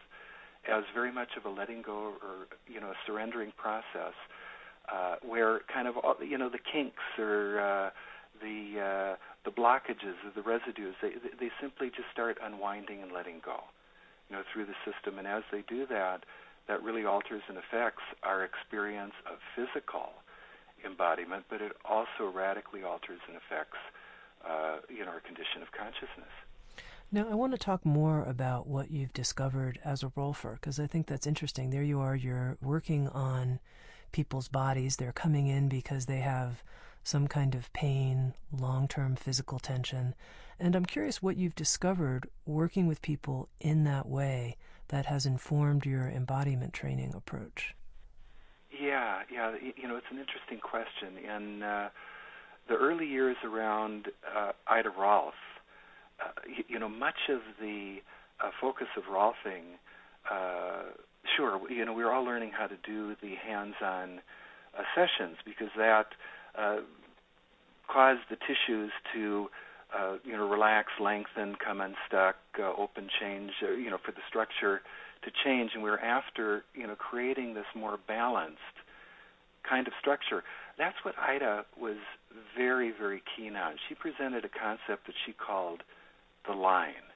[0.69, 4.13] as very much of a letting go or you know a surrendering process
[4.91, 7.89] uh, where kind of all, you know the kinks or uh,
[8.41, 13.41] the uh, the blockages or the residues they they simply just start unwinding and letting
[13.43, 13.63] go
[14.29, 15.17] you know through the system.
[15.17, 16.23] And as they do that
[16.67, 20.09] that really alters and affects our experience of physical
[20.85, 23.77] embodiment but it also radically alters and affects
[24.47, 26.31] uh, you know our condition of consciousness
[27.09, 30.87] now, I want to talk more about what you've discovered as a Rolfer, because I
[30.87, 31.69] think that's interesting.
[31.69, 33.61] There you are, you're working on
[34.11, 34.97] people's bodies.
[34.97, 36.63] They're coming in because they have
[37.03, 40.15] some kind of pain, long term physical tension.
[40.59, 44.57] And I'm curious what you've discovered working with people in that way
[44.89, 47.75] that has informed your embodiment training approach.
[48.71, 49.55] Yeah, yeah.
[49.75, 51.17] You know, it's an interesting question.
[51.23, 51.89] In uh,
[52.67, 55.33] the early years around uh, Ida Rolf,
[56.23, 57.97] uh, you, you, know, much of the
[58.43, 59.77] uh, focus of Rolfing,
[60.29, 60.91] uh,
[61.35, 64.21] sure, you know, we are all learning how to do the hands-on
[64.77, 66.07] uh, sessions because that
[66.57, 66.77] uh,
[67.87, 69.49] cause the tissues to
[69.95, 73.51] uh, you know relax, lengthen, come unstuck, uh, open, change.
[73.63, 74.81] Uh, you know for the structure
[75.23, 78.77] to change, and we're after you know creating this more balanced
[79.67, 80.43] kind of structure.
[80.77, 81.97] That's what Ida was
[82.55, 83.75] very very keen on.
[83.87, 85.83] She presented a concept that she called
[86.47, 87.07] the line,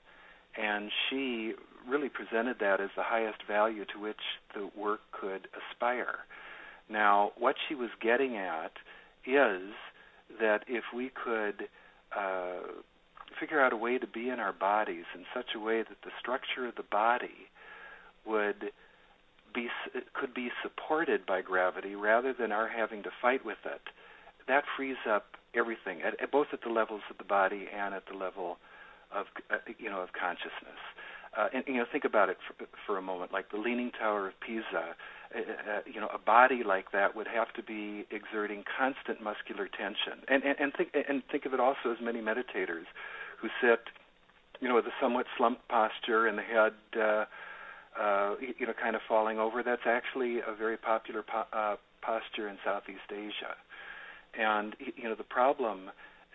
[0.58, 1.54] and she
[1.88, 4.22] really presented that as the highest value to which
[4.54, 6.20] the work could aspire.
[6.90, 8.74] Now, what she was getting at
[9.26, 9.72] is
[10.40, 11.68] that if we could
[12.15, 12.67] uh,
[13.39, 16.12] figure out a way to be in our bodies in such a way that the
[16.19, 17.50] structure of the body
[18.26, 18.71] would
[19.54, 19.67] be
[20.13, 23.82] could be supported by gravity rather than our having to fight with it,
[24.47, 28.04] that frees up everything, at, at both at the levels of the body and at
[28.10, 28.58] the level
[29.13, 30.80] of uh, you know of consciousness.
[31.38, 33.32] Uh, and you know, think about it for, for a moment.
[33.32, 34.96] Like the Leaning Tower of Pisa,
[35.34, 39.67] uh, uh, you know, a body like that would have to be exerting constant muscular
[39.67, 40.24] tension.
[40.28, 42.86] And, and, and think and think of it also as many meditators
[43.39, 43.80] who sit,
[44.60, 47.26] you know, with a somewhat slumped posture and the head, uh,
[48.00, 49.63] uh, you know, kind of falling over.
[49.63, 53.56] That's actually a very popular po- uh, posture in Southeast Asia.
[54.38, 55.91] And you know, the problem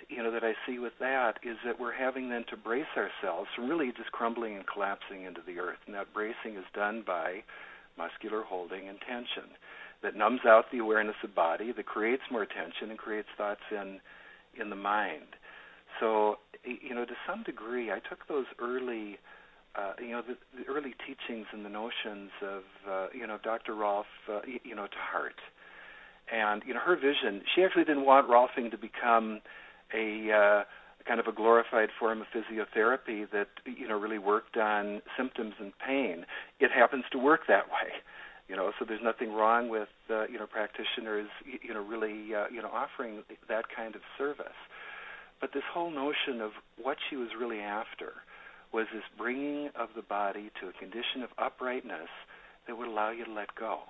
[0.09, 3.49] you know that I see with that is that we're having then to brace ourselves
[3.55, 5.79] from really just crumbling and collapsing into the earth.
[5.87, 7.43] And that bracing is done by
[7.99, 9.57] muscular holding and tension
[10.03, 14.01] that numbs out the awareness of body, that creates more tension and creates thoughts in
[14.59, 15.37] in the mind.
[16.01, 19.19] So, you know, to some degree, I took those early,
[19.75, 23.75] uh, you know, the, the early teachings and the notions of, uh, you know, Dr.
[23.75, 25.37] Rolf, uh, you know, to heart.
[26.33, 27.43] And you know, her vision.
[27.55, 29.41] She actually didn't want Rolfing to become
[29.95, 30.65] a uh,
[31.07, 35.73] kind of a glorified form of physiotherapy that you know really worked on symptoms and
[35.79, 36.27] pain.
[36.61, 37.93] It happens to work that way,
[38.49, 38.73] you know.
[38.79, 41.29] So there's nothing wrong with uh, you know practitioners
[41.63, 44.59] you know really uh, you know offering that kind of service.
[45.41, 48.13] But this whole notion of what she was really after
[48.73, 52.09] was this bringing of the body to a condition of uprightness
[52.67, 53.81] that would allow you to let go.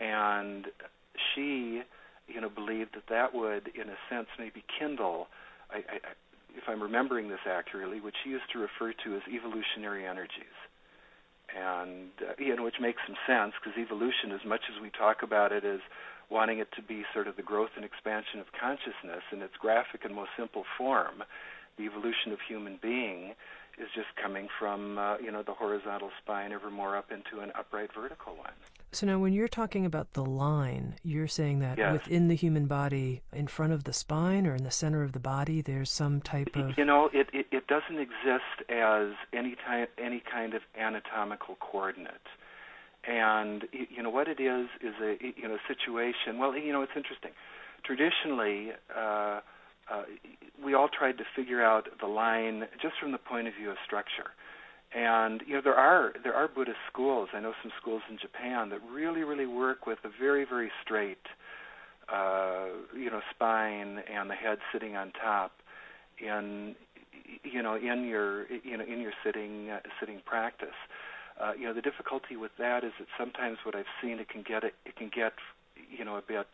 [0.00, 0.66] And
[1.34, 1.82] she
[2.28, 5.28] you know, believed that that would, in a sense, maybe kindle,
[5.70, 5.96] I, I,
[6.56, 10.56] if I'm remembering this accurately, what she used to refer to as evolutionary energies.
[11.54, 15.22] and uh, you know, which makes some sense because evolution, as much as we talk
[15.22, 15.80] about it as
[16.30, 20.04] wanting it to be sort of the growth and expansion of consciousness in its graphic
[20.04, 21.22] and most simple form,
[21.76, 23.34] the evolution of human being
[23.78, 27.50] is just coming from uh, you know the horizontal spine ever more up into an
[27.58, 28.54] upright vertical one.
[28.94, 31.92] So now, when you're talking about the line, you're saying that yes.
[31.92, 35.18] within the human body, in front of the spine or in the center of the
[35.18, 36.78] body, there's some type of.
[36.78, 42.28] You know, it it, it doesn't exist as any type any kind of anatomical coordinate.
[43.06, 46.38] And you know what it is is a you know situation.
[46.38, 47.32] Well, you know it's interesting.
[47.84, 49.40] Traditionally, uh,
[49.90, 50.02] uh,
[50.64, 53.76] we all tried to figure out the line just from the point of view of
[53.84, 54.30] structure.
[54.94, 57.30] And you know there are there are Buddhist schools.
[57.32, 61.26] I know some schools in Japan that really really work with a very very straight,
[62.08, 65.50] uh, you know, spine and the head sitting on top,
[66.18, 66.76] in
[67.42, 70.78] you know in your you know in your sitting uh, sitting practice.
[71.40, 74.42] Uh, you know the difficulty with that is that sometimes what I've seen it can
[74.42, 75.32] get it, it can get
[75.90, 76.46] you know a bit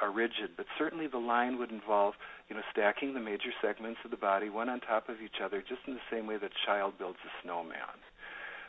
[0.00, 2.14] are rigid, but certainly the line would involve,
[2.48, 5.60] you know, stacking the major segments of the body one on top of each other,
[5.60, 8.02] just in the same way that a child builds a snowman.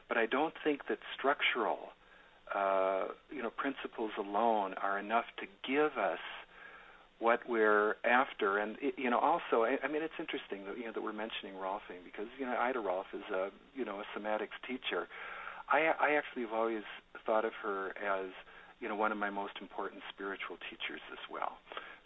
[0.08, 1.90] But I don't think that structural,
[2.54, 6.20] uh, you know, principles alone are enough to give us
[7.20, 8.60] what we're after.
[8.60, 11.14] And it, you know, also, I, I mean, it's interesting that you know that we're
[11.14, 15.08] mentioning Rolfing because you know Ida Rolf is a you know a somatics teacher.
[15.70, 16.84] I I actually have always
[17.26, 18.30] thought of her as
[18.80, 21.58] you know, one of my most important spiritual teachers as well.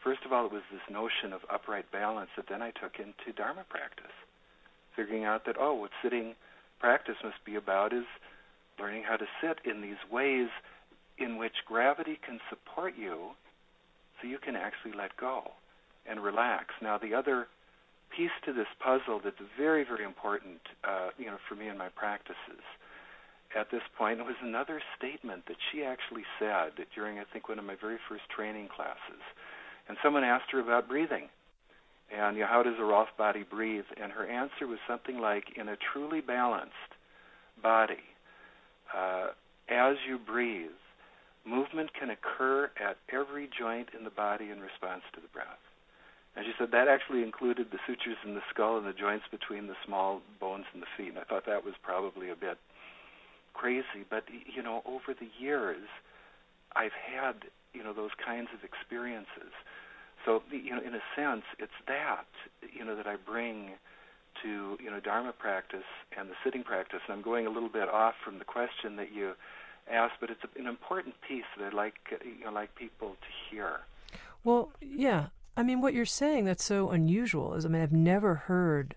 [0.03, 3.35] First of all, it was this notion of upright balance that then I took into
[3.35, 4.13] Dharma practice,
[4.95, 6.35] figuring out that, oh, what sitting
[6.79, 8.05] practice must be about is
[8.79, 10.47] learning how to sit in these ways
[11.17, 13.31] in which gravity can support you
[14.21, 15.51] so you can actually let go
[16.05, 16.67] and relax.
[16.81, 17.47] Now, the other
[18.15, 21.89] piece to this puzzle that's very, very important, uh, you know, for me in my
[21.89, 22.63] practices
[23.55, 24.19] at this point.
[24.19, 27.97] It was another statement that she actually said during, I think, one of my very
[28.07, 29.21] first training classes.
[29.87, 31.29] And someone asked her about breathing.
[32.15, 33.85] And you know, how does a Rolf body breathe?
[34.01, 36.73] And her answer was something like, in a truly balanced
[37.61, 38.03] body,
[38.95, 39.27] uh,
[39.69, 40.71] as you breathe,
[41.45, 45.61] movement can occur at every joint in the body in response to the breath.
[46.35, 49.67] And she said that actually included the sutures in the skull and the joints between
[49.67, 51.09] the small bones in the feet.
[51.09, 52.57] And I thought that was probably a bit
[53.59, 55.87] crazy, but you know, over the years,
[56.75, 57.35] I've had
[57.73, 59.53] you know those kinds of experiences.
[60.25, 62.27] So you know, in a sense, it's that
[62.73, 63.71] you know that I bring
[64.43, 67.01] to you know Dharma practice and the sitting practice.
[67.07, 69.33] And I'm going a little bit off from the question that you
[69.91, 73.27] asked, but it's an important piece that I'd like uh, you know like people to
[73.49, 73.81] hear.
[74.43, 75.27] Well, yeah.
[75.57, 78.95] I mean, what you're saying that's so unusual is, I mean, I've never heard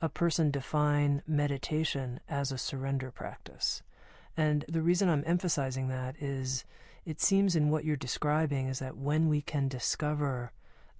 [0.00, 3.82] a person define meditation as a surrender practice.
[4.40, 6.64] And the reason I'm emphasizing that is
[7.04, 10.52] it seems in what you're describing is that when we can discover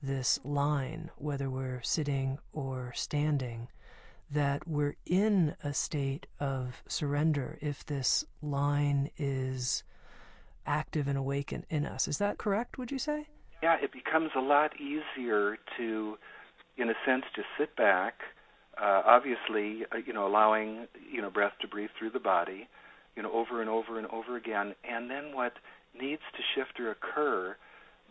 [0.03, 3.69] this line, whether we're sitting or standing,
[4.31, 9.85] that we're in a state of surrender if this line is
[10.67, 12.09] active and awake in, us.
[12.09, 13.27] Is that correct, would you say?
[13.63, 16.19] Yeah, it becomes a lot easier to,
[16.77, 18.21] in a sense, just sit back.
[18.77, 22.69] Uh, obviously, uh, you know, allowing you know breath to breathe through the body,
[23.21, 24.75] you know, over and over and over again.
[24.83, 25.53] And then what
[25.93, 27.55] needs to shift or occur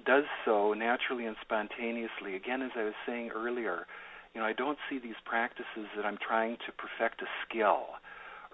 [0.06, 2.36] does so naturally and spontaneously.
[2.36, 3.88] Again, as I was saying earlier,
[4.36, 7.98] you know, I don't see these practices that I'm trying to perfect a skill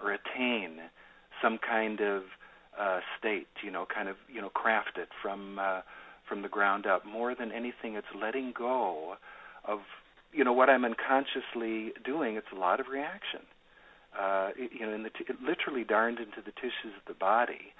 [0.02, 0.78] or attain
[1.42, 2.22] some kind of
[2.80, 5.82] uh, state, you know, kind of, you know, craft it from uh,
[6.26, 7.04] from the ground up.
[7.04, 9.16] More than anything, it's letting go
[9.66, 9.80] of,
[10.32, 12.36] you know, what I'm unconsciously doing.
[12.36, 13.40] It's a lot of reaction
[14.20, 17.72] uh, you know, in the t- literally darned into the tissues of the body,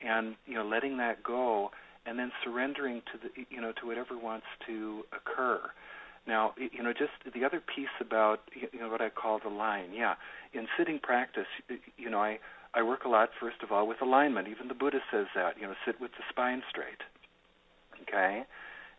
[0.00, 1.70] and you know, letting that go,
[2.06, 5.60] and then surrendering to the, you know, to whatever wants to occur.
[6.26, 9.90] Now, you know, just the other piece about you know what I call the line.
[9.94, 10.14] Yeah,
[10.52, 11.46] in sitting practice,
[11.96, 12.38] you know, I
[12.74, 14.48] I work a lot first of all with alignment.
[14.48, 15.56] Even the Buddha says that.
[15.60, 17.02] You know, sit with the spine straight.
[18.02, 18.44] Okay,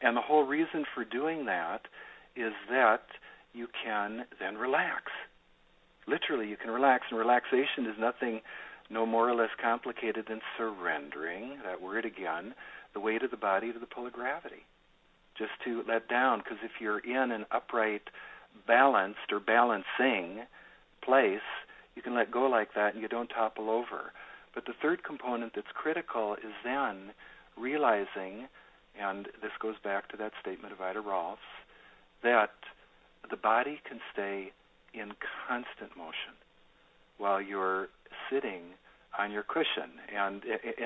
[0.02, 1.82] and the whole reason for doing that
[2.36, 3.04] is that
[3.54, 5.12] you can then relax
[6.12, 8.42] literally you can relax and relaxation is nothing
[8.90, 12.54] no more or less complicated than surrendering that word again
[12.94, 14.66] the weight of the body to the pull of gravity.
[15.38, 18.04] Just to let down because if you're in an upright
[18.68, 20.42] balanced or balancing
[21.02, 21.40] place
[21.96, 24.12] you can let go like that and you don't topple over.
[24.54, 27.12] But the third component that's critical is then
[27.58, 28.48] realizing
[29.00, 31.42] and this goes back to that statement of Ida Rolf's
[32.24, 32.52] that
[33.30, 34.52] the body can stay
[34.94, 35.12] in
[35.48, 36.36] constant motion
[37.18, 37.90] while you're
[38.30, 38.62] sitting
[39.18, 39.92] on your cushion.
[40.16, 40.42] And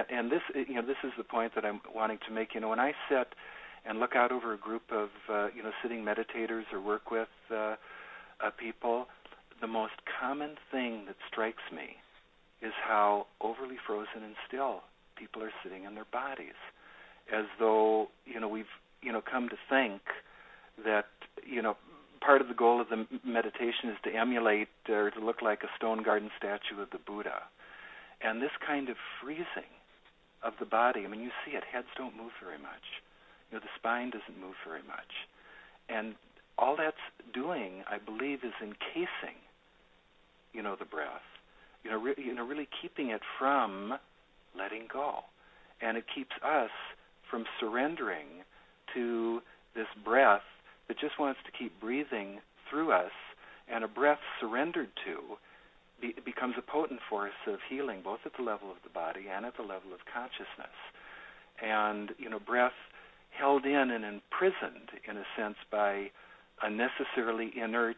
[0.10, 2.53] and this you know this is the point that I'm wanting to make.
[2.53, 3.30] You know, when I sit
[3.86, 7.30] and look out over a group of uh, you know sitting meditators or work with
[7.51, 7.76] uh, uh,
[8.58, 9.08] people,
[9.62, 11.97] the most common thing that strikes me
[12.62, 14.82] is how overly frozen and still
[15.16, 16.58] people are sitting in their bodies,
[17.34, 18.66] as though you know we've
[19.01, 20.01] you know come to think
[20.84, 21.06] that
[21.45, 21.78] you know
[22.22, 25.70] part of the goal of the meditation is to emulate or to look like a
[25.76, 27.43] stone garden statue of the Buddha.
[28.22, 29.72] And this kind of freezing
[30.43, 33.01] of the body, I mean, you see it, heads don't move very much.
[33.49, 35.28] You know, the spine doesn't move very much.
[35.89, 36.16] And
[36.57, 36.97] all that's
[37.34, 39.38] doing, I believe, is encasing,
[40.53, 41.26] you know, the breath.
[41.84, 43.93] You know, re- you know, really keeping it from
[44.57, 45.20] letting go,
[45.82, 46.72] and it keeps us
[47.30, 48.43] from surrendering
[48.93, 49.41] to
[49.76, 50.41] this breath
[50.88, 53.11] that just wants to keep breathing through us,
[53.67, 55.38] and a breath surrendered to
[56.01, 59.45] be, becomes a potent force of healing, both at the level of the body and
[59.45, 60.75] at the level of consciousness.
[61.61, 62.77] And you know, breath
[63.31, 66.11] held in and imprisoned, in a sense, by
[66.61, 67.97] unnecessarily inert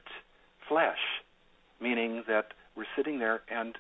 [0.68, 1.22] flesh,
[1.80, 3.78] meaning that we're sitting there and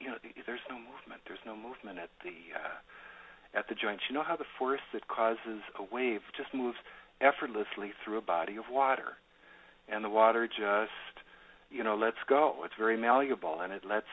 [0.00, 0.16] you know
[0.46, 1.22] there's no movement.
[1.26, 4.04] There's no movement at the uh, at the joints.
[4.08, 6.76] You know how the force that causes a wave just moves
[7.20, 9.16] effortlessly through a body of water,
[9.88, 11.24] and the water just
[11.70, 12.56] you know lets go.
[12.64, 14.06] It's very malleable, and it lets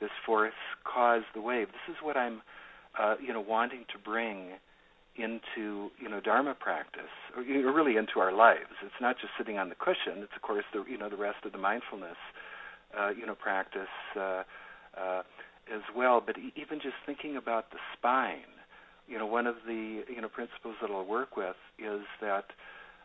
[0.00, 0.52] this force
[0.84, 1.68] cause the wave.
[1.68, 2.42] This is what I'm
[2.98, 4.52] uh, you know wanting to bring
[5.18, 9.68] into you know dharma practice or really into our lives it's not just sitting on
[9.68, 12.16] the cushion it's of course the you know the rest of the mindfulness
[12.98, 14.42] uh, you know practice uh,
[14.96, 15.22] uh,
[15.74, 18.54] as well but even just thinking about the spine
[19.08, 22.44] you know one of the you know principles that I'll work with is that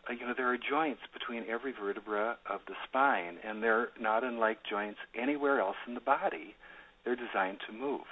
[0.09, 4.23] uh, you know there are joints between every vertebra of the spine and they're not
[4.23, 6.55] unlike joints anywhere else in the body
[7.05, 8.05] they're designed to move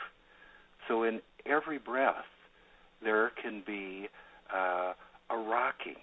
[0.88, 2.26] so in every breath
[3.04, 4.08] there can be
[4.54, 4.94] uh,
[5.30, 5.96] a rocking,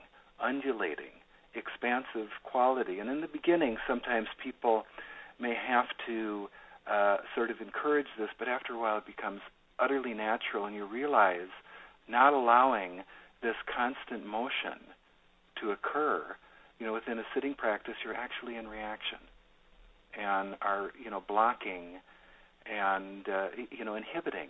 [0.42, 1.14] undulating,
[1.54, 2.98] expansive quality.
[2.98, 4.84] And in the beginning, sometimes people
[5.38, 6.48] may have to
[6.90, 9.40] uh, sort of encourage this, but after a while it becomes
[9.78, 11.52] utterly natural, and you realize
[12.08, 13.02] not allowing
[13.42, 14.80] this constant motion
[15.60, 16.24] to occur,
[16.78, 19.18] you know, within a sitting practice, you're actually in reaction
[20.18, 22.00] and are, you know, blocking
[22.66, 24.48] and, uh, you know, inhibiting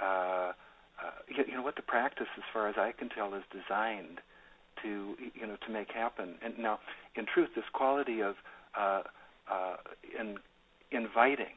[0.00, 0.52] uh,
[0.98, 4.20] uh, you, you know what the practice, as far as I can tell, is designed
[4.82, 6.34] to you know to make happen.
[6.42, 6.78] And now,
[7.14, 8.36] in truth, this quality of
[8.78, 9.02] uh,
[9.50, 9.76] uh,
[10.18, 10.36] in
[10.90, 11.56] inviting,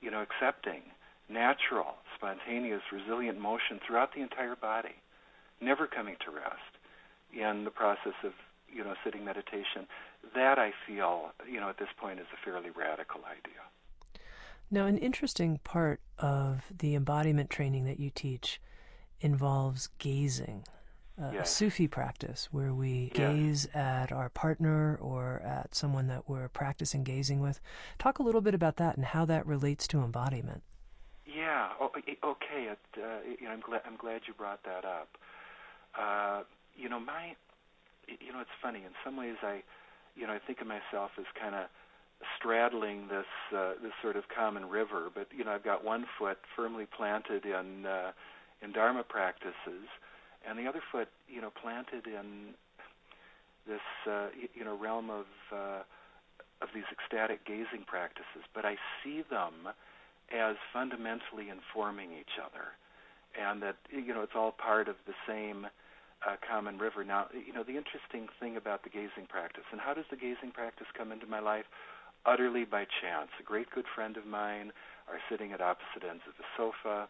[0.00, 0.82] you know, accepting,
[1.30, 4.96] natural, spontaneous, resilient motion throughout the entire body,
[5.60, 6.72] never coming to rest
[7.32, 8.32] in the process of
[8.72, 9.86] you know sitting meditation.
[10.34, 13.62] That I feel you know at this point is a fairly radical idea.
[14.70, 18.60] Now, an interesting part of the embodiment training that you teach
[19.20, 20.64] involves gazing.
[21.20, 21.50] Uh, yes.
[21.50, 27.04] A Sufi practice where we gaze at our partner or at someone that we're practicing
[27.04, 27.60] gazing with.
[27.98, 30.62] Talk a little bit about that and how that relates to embodiment.
[31.34, 31.68] Yeah.
[31.80, 32.72] Oh, okay.
[32.72, 33.82] It, uh, you know, I'm glad.
[33.86, 35.08] I'm glad you brought that up.
[35.98, 36.42] Uh,
[36.76, 37.36] you know, my.
[38.08, 38.80] You know, it's funny.
[38.80, 39.62] In some ways, I,
[40.16, 41.66] you know, I think of myself as kind of
[42.38, 45.10] straddling this uh, this sort of common river.
[45.14, 47.86] But you know, I've got one foot firmly planted in.
[47.86, 48.12] Uh,
[48.62, 49.88] in Dharma practices,
[50.46, 52.54] and the other foot, you know, planted in
[53.66, 55.82] this, uh, you know, realm of uh,
[56.62, 58.44] of these ecstatic gazing practices.
[58.54, 59.72] But I see them
[60.30, 62.74] as fundamentally informing each other,
[63.38, 65.66] and that you know it's all part of the same
[66.26, 67.04] uh, common river.
[67.04, 70.52] Now, you know, the interesting thing about the gazing practice, and how does the gazing
[70.52, 71.64] practice come into my life?
[72.26, 73.30] Utterly by chance.
[73.40, 74.72] A great good friend of mine
[75.08, 77.08] are sitting at opposite ends of the sofa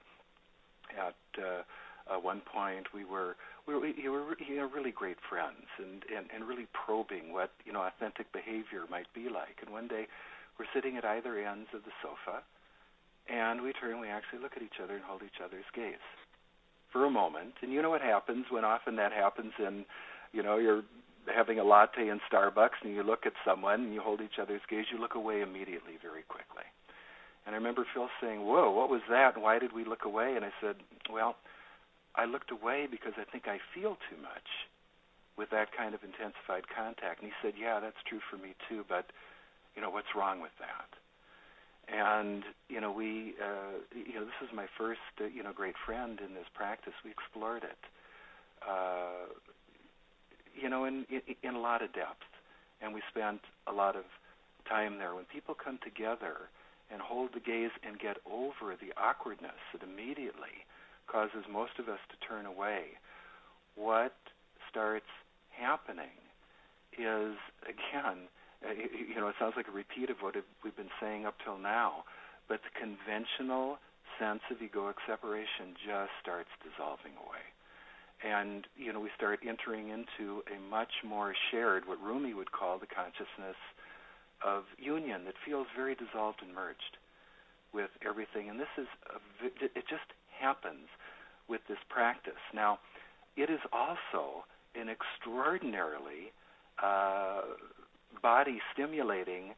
[0.94, 1.62] at uh,
[2.10, 6.02] uh, one point we were we were, we were you know, really great friends and,
[6.14, 9.58] and and really probing what you know authentic behavior might be like.
[9.62, 10.06] And one day
[10.58, 12.42] we're sitting at either ends of the sofa,
[13.31, 14.01] and we turn.
[14.01, 16.03] We actually look at each other and hold each other's gaze
[16.93, 17.55] for a moment.
[17.62, 19.85] And you know what happens when often that happens in
[20.33, 20.83] you know you're
[21.33, 24.62] having a latte in Starbucks and you look at someone and you hold each other's
[24.68, 26.64] gaze, you look away immediately, very quickly.
[27.47, 29.39] And I remember Phil saying, "Whoa, what was that?
[29.39, 30.76] Why did we look away?" And I said,
[31.09, 31.37] "Well,
[32.14, 34.68] I looked away because I think I feel too much
[35.37, 38.85] with that kind of intensified contact." And he said, "Yeah, that's true for me too,
[38.89, 39.11] but
[39.74, 40.99] you know, what's wrong with that?"
[41.93, 45.74] And you know, we, uh, you know, this is my first, uh, you know, great
[45.84, 46.93] friend in this practice.
[47.05, 47.78] We explored it,
[48.62, 49.26] uh,
[50.55, 52.22] you know, in, in in a lot of depth,
[52.80, 54.05] and we spent a lot of
[54.68, 55.14] time there.
[55.14, 56.49] When people come together
[56.93, 60.66] and hold the gaze and get over the awkwardness that immediately
[61.07, 62.99] causes most of us to turn away,
[63.74, 64.14] what
[64.70, 65.11] starts
[65.51, 66.14] happening
[66.97, 67.34] is,
[67.66, 68.28] again,
[68.66, 70.34] uh, you know, it sounds like a repeat of what
[70.64, 72.04] we've been saying up till now,
[72.48, 73.78] but the conventional
[74.18, 77.44] sense of egoic separation just starts dissolving away.
[78.22, 82.78] And, you know, we start entering into a much more shared, what Rumi would call
[82.78, 83.56] the consciousness
[84.44, 86.98] of union that feels very dissolved and merged
[87.72, 88.50] with everything.
[88.50, 90.88] And this is, a, it just happens
[91.48, 92.40] with this practice.
[92.52, 92.78] Now,
[93.36, 94.44] it is also
[94.74, 96.32] an extraordinarily
[96.82, 97.42] uh,
[98.22, 99.54] body stimulating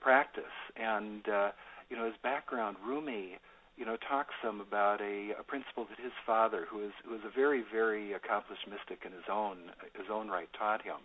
[0.00, 0.44] practice.
[0.76, 1.50] And, uh,
[1.90, 3.38] you know, his background, Rumi,
[3.76, 7.22] you know, talks some about a, a principle that his father, who is who is
[7.24, 11.00] a very, very accomplished mystic in his own his own right, taught him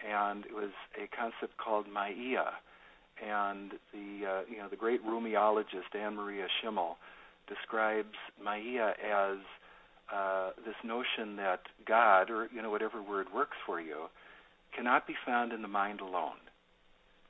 [0.00, 2.54] and it was a concept called Maya.
[3.18, 6.98] And the uh, you know the great Rumiologist Annemarie Schimmel
[7.48, 9.38] describes Maya as
[10.14, 14.06] uh, this notion that God, or you know whatever word works for you,
[14.78, 16.38] cannot be found in the mind alone,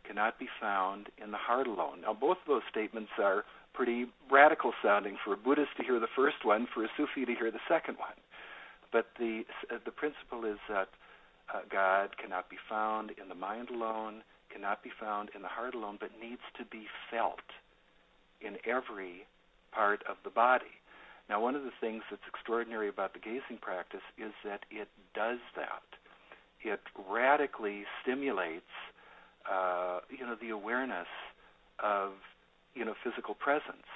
[0.07, 2.03] cannot be found in the heart alone.
[2.03, 6.13] Now both of those statements are pretty radical sounding for a Buddhist to hear the
[6.15, 8.21] first one, for a Sufi to hear the second one.
[8.93, 10.89] But the uh, the principle is that
[11.49, 14.23] uh, God cannot be found in the mind alone,
[14.53, 17.49] cannot be found in the heart alone, but needs to be felt
[18.43, 19.25] in every
[19.73, 20.77] part of the body.
[21.31, 25.39] Now, one of the things that's extraordinary about the gazing practice is that it does
[25.57, 25.85] that.
[26.63, 28.71] It radically stimulates,
[29.51, 31.09] uh, you know, the awareness
[31.79, 32.13] of,
[32.75, 33.87] you know, physical presence.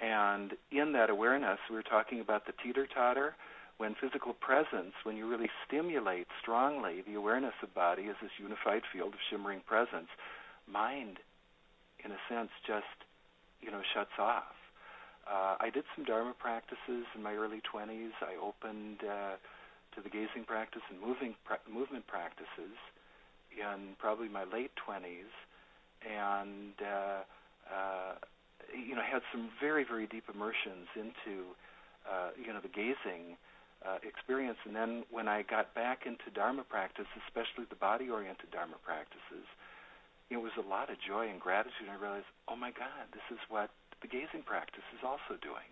[0.00, 3.34] And in that awareness, we are talking about the teeter-totter
[3.78, 8.82] when physical presence, when you really stimulate strongly the awareness of body as this unified
[8.92, 10.08] field of shimmering presence,
[10.70, 11.18] mind,
[12.04, 12.86] in a sense, just
[13.60, 14.54] you know shuts off.
[15.26, 18.10] Uh, I did some Dharma practices in my early 20s.
[18.20, 19.36] I opened uh,
[19.94, 22.76] to the gazing practice and moving pra- movement practices
[23.52, 25.32] in probably my late 20s,
[26.02, 27.20] and uh,
[27.68, 28.14] uh,
[28.72, 31.52] you know had some very very deep immersions into
[32.08, 33.36] uh, you know the gazing
[33.84, 34.58] uh, experience.
[34.64, 39.46] And then when I got back into Dharma practice, especially the body oriented Dharma practices,
[40.30, 41.90] it was a lot of joy and gratitude.
[41.90, 43.70] I realized, oh my God, this is what
[44.00, 45.68] the gazing practice is also doing.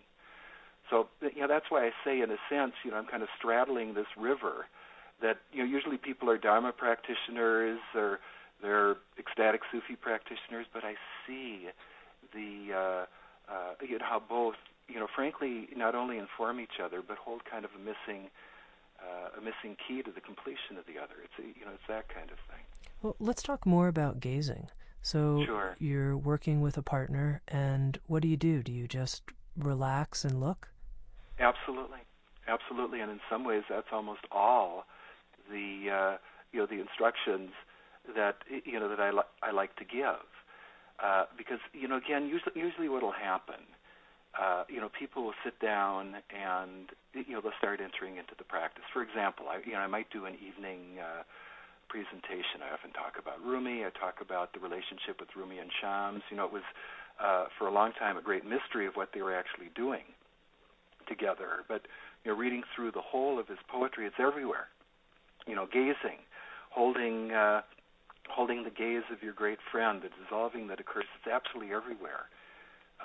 [0.91, 3.29] So, you know, that's why I say, in a sense, you know, I'm kind of
[3.39, 4.67] straddling this river
[5.23, 8.19] that, you know, usually people are Dharma practitioners or
[8.61, 10.95] they're ecstatic Sufi practitioners, but I
[11.27, 11.69] see
[12.35, 14.57] the, uh, uh, you know, how both
[14.93, 18.29] you know, frankly, not only inform each other, but hold kind of a missing,
[19.01, 21.15] uh, a missing key to the completion of the other.
[21.25, 22.65] It's a, you know, it's that kind of thing.
[23.03, 24.69] Well, let's talk more about gazing.
[25.03, 25.77] So sure.
[25.79, 28.63] you're working with a partner, and what do you do?
[28.63, 29.23] Do you just
[29.57, 30.70] relax and look?
[31.41, 32.01] Absolutely,
[32.49, 34.85] absolutely, and in some ways, that's almost all
[35.51, 36.17] the uh,
[36.53, 37.51] you know the instructions
[38.17, 40.23] that you know that I li- I like to give.
[41.03, 43.65] Uh, because you know again usually usually what will happen
[44.39, 48.45] uh, you know, people will sit down and you know they'll start entering into the
[48.45, 48.85] practice.
[48.93, 51.25] For example, I you know I might do an evening uh,
[51.89, 52.63] presentation.
[52.63, 53.85] I often talk about Rumi.
[53.85, 56.23] I talk about the relationship with Rumi and Shams.
[56.31, 56.67] You know, it was
[57.23, 60.05] uh, for a long time a great mystery of what they were actually doing
[61.11, 61.67] together.
[61.69, 61.83] But
[62.25, 64.69] you know, reading through the whole of his poetry, it's everywhere.
[65.47, 66.25] You know, gazing,
[66.71, 67.33] holding.
[67.33, 67.61] Uh,
[68.29, 72.31] holding the gaze of your great friend, the dissolving that occurs, it's absolutely everywhere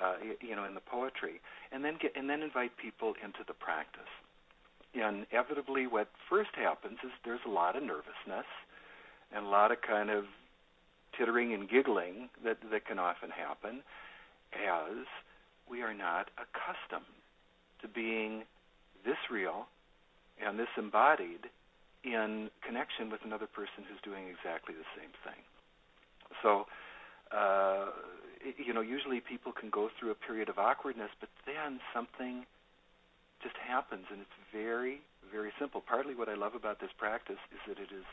[0.00, 1.40] uh, you know, in the poetry,
[1.72, 4.10] and then get and then invite people into the practice.
[4.94, 8.48] Inevitably, what first happens is there's a lot of nervousness
[9.34, 10.24] and a lot of kind of
[11.16, 13.82] tittering and giggling that that can often happen,
[14.52, 15.06] as
[15.68, 17.12] we are not accustomed
[17.82, 18.44] to being
[19.04, 19.66] this real
[20.42, 21.48] and this embodied
[22.04, 25.42] in connection with another person who's doing exactly the same thing.
[26.42, 26.66] So,
[27.32, 27.90] uh,
[28.58, 32.46] you know, usually people can go through a period of awkwardness, but then something
[33.42, 35.00] just happens, and it's very,
[35.32, 35.82] very simple.
[35.82, 38.06] Partly what I love about this practice is that it is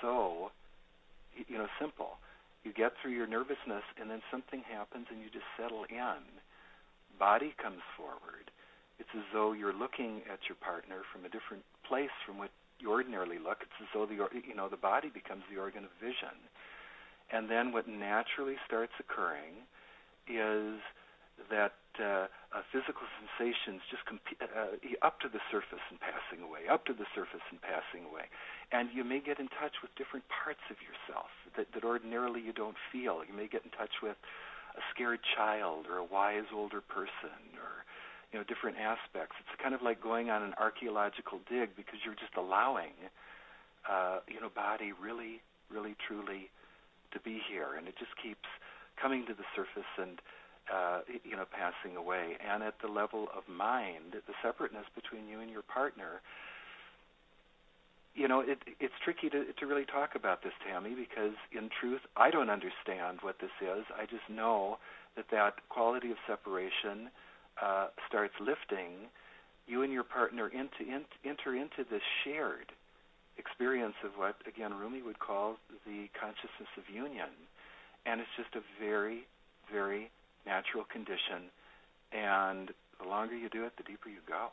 [0.00, 0.50] so,
[1.46, 2.18] you know, simple.
[2.64, 6.22] You get through your nervousness, and then something happens, and you just settle in.
[7.18, 8.50] Body comes forward.
[9.02, 12.90] It's as though you're looking at your partner from a different place from what you
[12.90, 13.66] ordinarily look.
[13.66, 14.14] It's as though the,
[14.46, 16.38] you know, the body becomes the organ of vision
[17.32, 19.64] and then what naturally starts occurring
[20.28, 20.76] is
[21.48, 26.68] that uh, uh, physical sensations just comp- uh, up to the surface and passing away,
[26.68, 28.28] up to the surface and passing away.
[28.70, 32.52] And you may get in touch with different parts of yourself that, that ordinarily you
[32.52, 33.24] don't feel.
[33.24, 34.16] You may get in touch with
[34.76, 37.84] a scared child or a wise older person or
[38.32, 39.36] you know different aspects.
[39.40, 42.96] It's kind of like going on an archaeological dig because you're just allowing
[43.88, 46.48] uh, you know body really, really, truly
[47.12, 48.48] to be here, and it just keeps
[49.00, 50.20] coming to the surface and
[50.72, 52.40] uh, you know passing away.
[52.40, 56.24] And at the level of mind, the separateness between you and your partner
[58.14, 62.02] you know, it, it's tricky to, to really talk about this, Tami, because in truth,
[62.16, 63.84] I don't understand what this is.
[63.96, 64.78] I just know
[65.16, 67.08] that that quality of separation
[67.62, 69.06] uh, starts lifting.
[69.66, 72.72] You and your partner into, in, enter into this shared
[73.38, 75.56] experience of what, again, Rumi would call
[75.86, 77.30] the consciousness of union.
[78.04, 79.24] And it's just a very,
[79.70, 80.10] very
[80.44, 81.48] natural condition.
[82.10, 84.50] And the longer you do it, the deeper you go,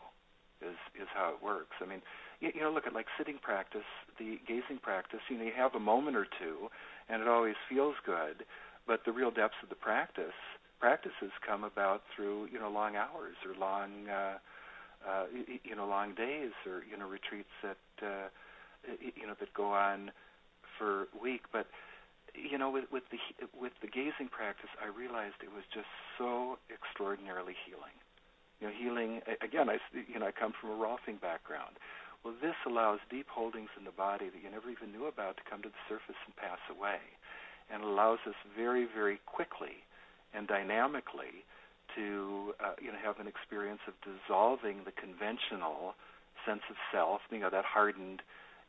[0.62, 1.76] is, is how it works.
[1.82, 2.02] I mean,
[2.40, 3.90] you, you know, look at like sitting practice,
[4.20, 5.20] the gazing practice.
[5.30, 6.70] You know, you have a moment or two,
[7.10, 8.46] and it always feels good,
[8.86, 10.38] but the real depths of the practice
[10.80, 14.38] practices come about through you know long hours or long uh,
[15.08, 15.26] uh,
[15.64, 18.28] you know long days or you know retreats that uh,
[19.00, 20.12] you know that go on
[20.78, 21.44] for a week.
[21.52, 21.68] But
[22.34, 23.20] you know, with, with the
[23.60, 27.96] with the gazing practice, I realized it was just so extraordinarily healing.
[28.60, 29.70] You know, healing again.
[29.70, 31.78] I you know I come from a Rolfing background.
[32.24, 35.44] Well, this allows deep holdings in the body that you never even knew about to
[35.50, 37.00] come to the surface and pass away,
[37.72, 39.88] and allows us very, very quickly
[40.34, 41.46] and dynamically
[41.96, 45.96] to uh, you know have an experience of dissolving the conventional
[46.46, 48.22] sense of self, you know that hardened,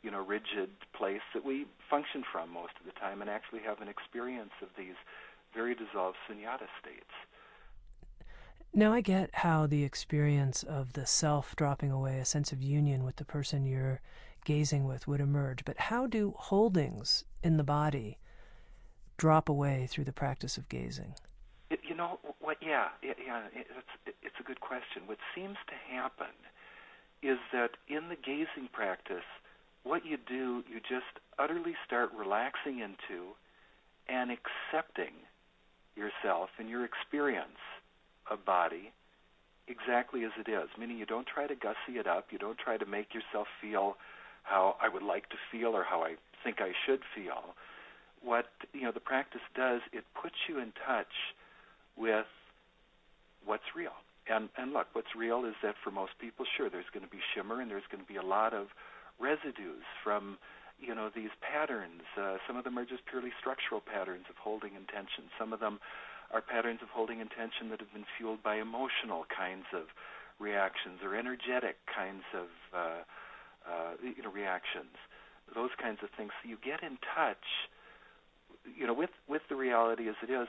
[0.02, 3.80] you know rigid place that we function from most of the time, and actually have
[3.80, 4.96] an experience of these
[5.54, 7.12] very dissolved sunyata states.
[8.72, 13.04] Now, I get how the experience of the self dropping away, a sense of union
[13.04, 14.00] with the person you're
[14.44, 15.64] gazing with, would emerge.
[15.64, 18.18] But how do holdings in the body
[19.16, 21.14] drop away through the practice of gazing?
[22.00, 22.56] Know what?
[22.62, 23.42] Yeah, yeah.
[23.52, 25.04] It's it's a good question.
[25.04, 26.32] What seems to happen
[27.22, 29.28] is that in the gazing practice,
[29.82, 33.36] what you do, you just utterly start relaxing into
[34.08, 35.12] and accepting
[35.94, 37.60] yourself and your experience
[38.30, 38.92] a body
[39.68, 42.78] exactly as it is, meaning you don't try to gussy it up, you don't try
[42.78, 43.98] to make yourself feel
[44.42, 47.52] how I would like to feel or how I think I should feel.
[48.22, 51.12] What you know the practice does, it puts you in touch
[52.00, 52.26] with
[53.44, 53.92] what's real.
[54.26, 57.20] And and look, what's real is that for most people, sure, there's going to be
[57.34, 58.68] shimmer and there's going to be a lot of
[59.20, 60.38] residues from
[60.80, 62.02] you know these patterns.
[62.16, 65.28] Uh, some of them are just purely structural patterns of holding intention.
[65.38, 65.78] Some of them
[66.32, 69.90] are patterns of holding intention that have been fueled by emotional kinds of
[70.38, 73.02] reactions or energetic kinds of uh,
[73.68, 74.96] uh, you know reactions,
[75.54, 76.30] those kinds of things.
[76.42, 77.68] So you get in touch,
[78.64, 80.48] you know, with with the reality as it is,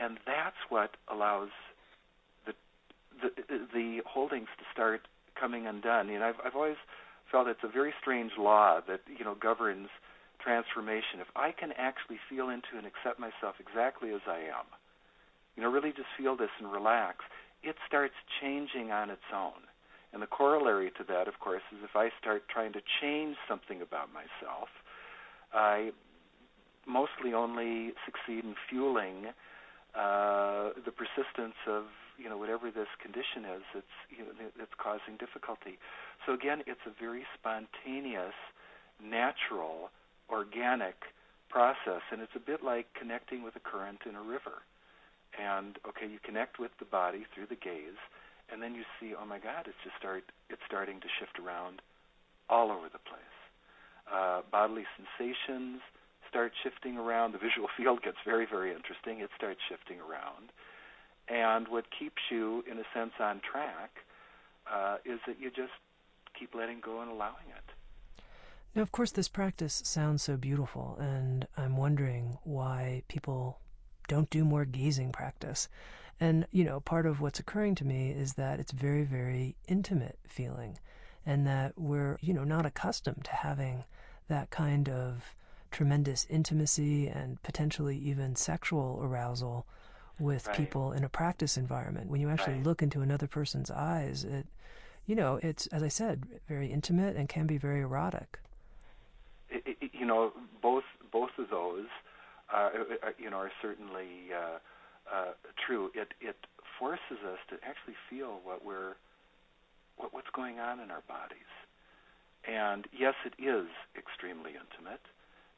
[0.00, 1.50] and that's what allows
[2.46, 2.52] the
[3.22, 3.30] the
[3.72, 6.08] the holdings to start coming undone.
[6.08, 6.76] You know, I've I've always
[7.30, 9.88] felt it's a very strange law that you know governs
[10.42, 11.20] transformation.
[11.20, 14.66] If I can actually feel into and accept myself exactly as I am,
[15.56, 17.24] you know, really just feel this and relax,
[17.62, 19.66] it starts changing on its own.
[20.12, 23.82] And the corollary to that, of course, is if I start trying to change something
[23.82, 24.68] about myself,
[25.52, 25.90] I
[26.86, 29.32] mostly only succeed in fueling
[29.96, 31.84] uh, the persistence of
[32.18, 35.78] you know whatever this condition is it's you know that's causing difficulty.
[36.24, 38.36] So again, it's a very spontaneous,
[39.02, 39.90] natural,
[40.28, 40.96] organic
[41.48, 44.62] process, and it's a bit like connecting with a current in a river
[45.36, 48.00] and okay, you connect with the body through the gaze,
[48.50, 51.82] and then you see, oh my God, it's just start it's starting to shift around
[52.48, 53.36] all over the place.
[54.06, 55.80] Uh, bodily sensations
[56.36, 57.32] start shifting around.
[57.32, 59.20] The visual field gets very, very interesting.
[59.20, 60.52] It starts shifting around,
[61.28, 63.90] and what keeps you, in a sense, on track
[64.70, 65.72] uh, is that you just
[66.38, 67.72] keep letting go and allowing it.
[68.74, 73.58] Now, of course, this practice sounds so beautiful, and I'm wondering why people
[74.06, 75.70] don't do more gazing practice.
[76.20, 80.18] And, you know, part of what's occurring to me is that it's very, very intimate
[80.28, 80.78] feeling
[81.24, 83.84] and that we're, you know, not accustomed to having
[84.28, 85.34] that kind of
[85.70, 89.66] tremendous intimacy and potentially even sexual arousal
[90.18, 90.56] with right.
[90.56, 92.10] people in a practice environment.
[92.10, 92.64] When you actually right.
[92.64, 94.46] look into another person's eyes, it,
[95.06, 98.38] you know, it's, as I said, very intimate and can be very erotic.
[99.50, 101.86] It, it, you know, both both of those
[102.52, 102.70] uh,
[103.02, 104.58] uh, you know, are certainly uh,
[105.12, 105.32] uh,
[105.66, 105.90] true.
[105.94, 106.36] It it
[106.78, 108.94] forces us to actually feel what we're
[109.96, 111.50] what, what's going on in our bodies.
[112.46, 113.66] And yes, it is
[113.98, 115.02] extremely intimate,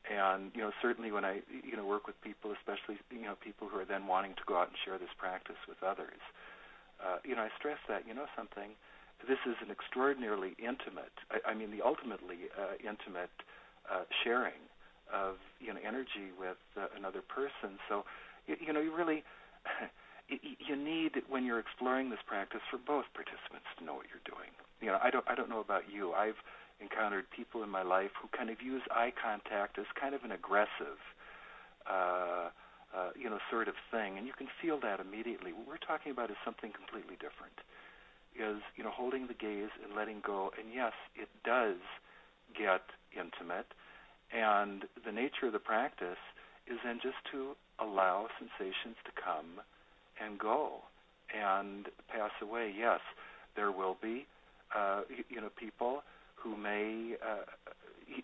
[0.09, 3.69] And you know, certainly when I you know work with people, especially you know people
[3.69, 6.21] who are then wanting to go out and share this practice with others,
[7.05, 8.73] uh, you know, I stress that you know something.
[9.27, 11.13] This is an extraordinarily intimate.
[11.31, 13.35] I, I mean, the ultimately uh, intimate
[13.91, 14.65] uh, sharing
[15.13, 17.77] of you know energy with uh, another person.
[17.89, 18.05] So
[18.47, 19.25] you, you know, you really
[20.29, 24.53] you need when you're exploring this practice for both participants to know what you're doing.
[24.81, 26.13] You know, I don't I don't know about you.
[26.13, 26.41] I've
[26.81, 30.33] encountered people in my life who kind of use eye contact as kind of an
[30.33, 30.99] aggressive,
[31.89, 32.51] uh,
[32.95, 35.53] uh, you know, sort of thing, and you can feel that immediately.
[35.53, 37.59] What we're talking about is something completely different.
[38.39, 41.83] Is you know holding the gaze and letting go, and yes, it does
[42.57, 43.67] get intimate,
[44.33, 46.23] and the nature of the practice
[46.67, 49.61] is then just to allow sensations to come
[50.23, 50.83] and go
[51.35, 52.73] and pass away.
[52.77, 53.01] Yes,
[53.57, 54.27] there will be,
[54.77, 56.03] uh, you, you know, people
[56.43, 57.45] who may, uh,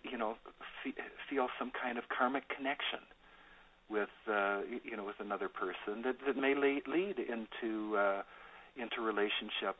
[0.02, 0.36] you know,
[1.28, 3.00] feel some kind of karmic connection
[3.88, 8.22] with, uh, you know, with another person that, that may lead, into uh,
[8.76, 9.76] into relationship.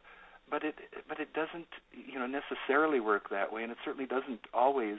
[0.50, 0.74] But it
[1.08, 4.98] but it doesn't, you know, necessarily work that way, and it certainly doesn't always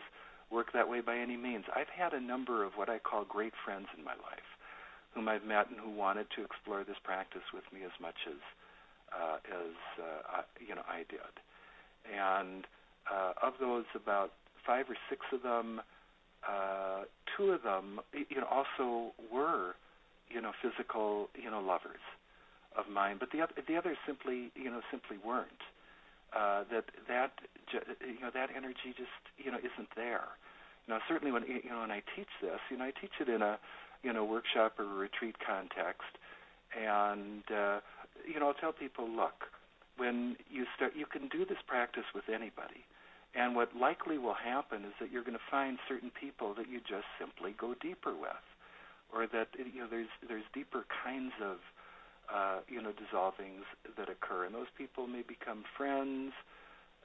[0.52, 1.66] work that way by any means.
[1.76, 4.50] I've had a number of what I call great friends in my life,
[5.14, 8.42] whom I've met and who wanted to explore this practice with me as much as
[9.14, 11.34] uh, as uh, I, you know I did,
[12.10, 12.66] and
[13.12, 14.34] uh, of those, about
[14.66, 15.82] five or six of them,
[16.48, 17.04] uh,
[17.36, 19.76] two of them, you know, also were,
[20.30, 22.04] you know, physical, you know, lovers
[22.78, 25.64] of mine, but the other, the others simply, you know, simply weren't.
[26.36, 27.32] Uh, that that
[27.72, 30.28] you know that energy just you know isn't there.
[30.88, 33.42] Know, certainly when you know when I teach this, you know, I teach it in
[33.42, 33.58] a
[34.04, 36.12] you know workshop or retreat context,
[36.76, 37.80] and uh,
[38.28, 39.48] you know I'll tell people, look,
[39.98, 42.84] when you start, you can do this practice with anybody.
[43.36, 46.80] And what likely will happen is that you're going to find certain people that you
[46.80, 48.46] just simply go deeper with,
[49.14, 51.58] or that you know there's there's deeper kinds of
[52.34, 53.68] uh, you know dissolvings
[53.98, 56.32] that occur, and those people may become friends.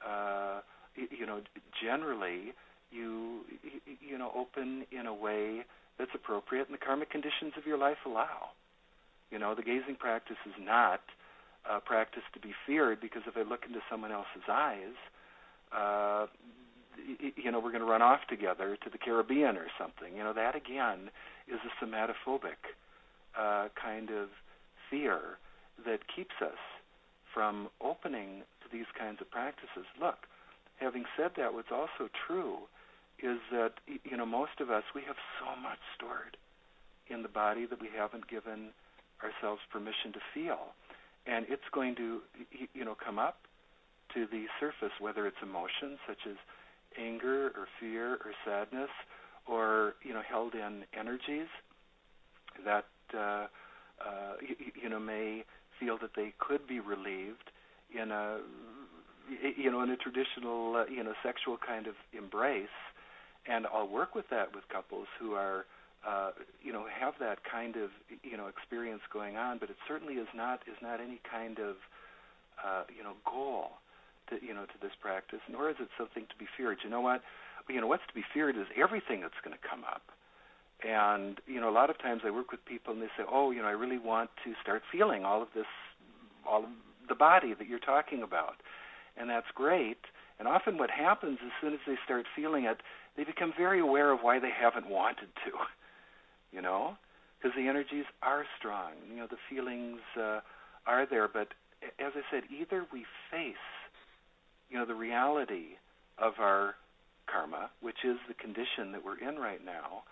[0.05, 0.61] Uh,
[0.95, 1.41] you know,
[1.83, 2.53] generally
[2.91, 3.41] you
[3.99, 5.65] you know open in a way
[5.99, 8.55] that's appropriate, and the karmic conditions of your life allow.
[9.31, 11.01] You know, the gazing practice is not
[11.69, 14.95] a practice to be feared because if I look into someone else's eyes,
[15.75, 16.27] uh,
[17.35, 20.15] you know, we're going to run off together to the Caribbean or something.
[20.15, 21.09] You know, that again
[21.47, 22.75] is a somatophobic
[23.37, 24.29] uh, kind of
[24.89, 25.37] fear
[25.85, 26.59] that keeps us
[27.33, 29.85] from opening to these kinds of practices.
[29.99, 30.27] Look,
[30.77, 32.67] having said that, what's also true
[33.19, 36.37] is that, you know, most of us, we have so much stored
[37.07, 38.69] in the body that we haven't given
[39.23, 40.73] ourselves permission to feel.
[41.25, 42.21] And it's going to,
[42.73, 43.37] you know, come up
[44.13, 46.35] to the surface, whether it's emotions such as
[46.97, 48.89] anger or fear or sadness,
[49.47, 51.47] or you know held in energies
[52.65, 53.47] that uh, uh,
[54.41, 55.43] you, you know may
[55.79, 57.51] feel that they could be relieved
[57.93, 58.39] in a
[59.57, 62.67] you know in a traditional uh, you know sexual kind of embrace,
[63.47, 65.65] and I'll work with that with couples who are.
[66.01, 66.31] Uh,
[66.63, 67.91] you know, have that kind of
[68.23, 71.75] you know experience going on, but it certainly is not is not any kind of
[72.65, 73.73] uh, you know goal
[74.41, 76.79] you know to this practice, nor is it something to be feared.
[76.83, 77.21] You know what?
[77.69, 80.03] You know what's to be feared is everything that's going to come up.
[80.83, 83.51] And you know, a lot of times I work with people and they say, "Oh,
[83.51, 85.69] you know, I really want to start feeling all of this,
[86.47, 86.69] all of
[87.07, 88.55] the body that you're talking about,"
[89.17, 89.99] and that's great.
[90.39, 92.81] And often, what happens as soon as they start feeling it,
[93.15, 95.51] they become very aware of why they haven't wanted to.
[96.53, 96.97] You know,
[97.37, 98.91] because the energies are strong.
[99.09, 100.41] You know, the feelings uh,
[100.85, 101.29] are there.
[101.29, 101.53] But
[101.97, 103.55] as I said, either we face
[104.71, 105.75] you know, the reality
[106.17, 106.75] of our
[107.27, 110.03] karma, which is the condition that we're in right now,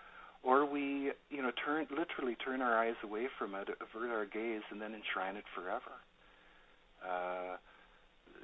[0.42, 4.62] or we, you know, turn literally turn our eyes away from it, avert our gaze,
[4.70, 5.96] and then enshrine it forever.
[7.04, 7.56] Uh,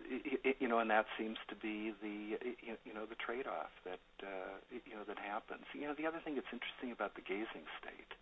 [0.08, 2.38] it, it, you know, and that seems to be the,
[2.84, 5.64] you know, the trade-off that, uh, you know, that happens.
[5.74, 8.12] You know, the other thing that's interesting about the gazing state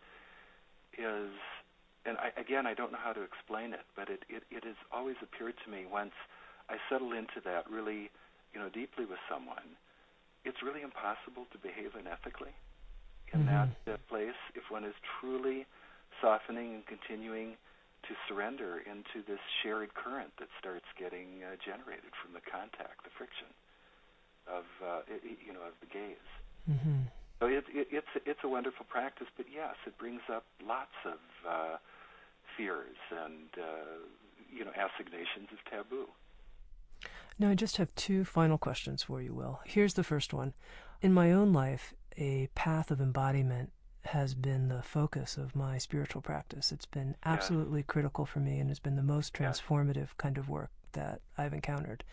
[0.96, 1.30] is,
[2.06, 4.78] and I, again, I don't know how to explain it, but it, it, it has
[4.92, 6.14] always appeared to me once
[6.68, 8.10] I settle into that really,
[8.52, 9.76] you know, deeply with someone,
[10.44, 12.52] it's really impossible to behave unethically
[13.32, 13.68] in mm-hmm.
[13.86, 15.66] that place if one is truly
[16.20, 17.56] softening and continuing
[18.08, 23.12] to surrender into this shared current that starts getting uh, generated from the contact, the
[23.16, 23.48] friction
[24.44, 26.30] of uh, it, you know of the gaze.
[26.68, 27.08] Mm-hmm.
[27.40, 31.20] So it, it, it's it's a wonderful practice, but yes, it brings up lots of
[31.48, 31.76] uh,
[32.56, 34.04] fears and uh,
[34.52, 36.12] you know assignations of taboo.
[37.38, 39.60] Now, I just have two final questions for you, Will.
[39.64, 40.54] Here's the first one.
[41.02, 43.72] In my own life, a path of embodiment
[44.06, 46.70] has been the focus of my spiritual practice.
[46.70, 47.86] It's been absolutely yeah.
[47.86, 50.18] critical for me and has been the most transformative yeah.
[50.18, 52.04] kind of work that I've encountered.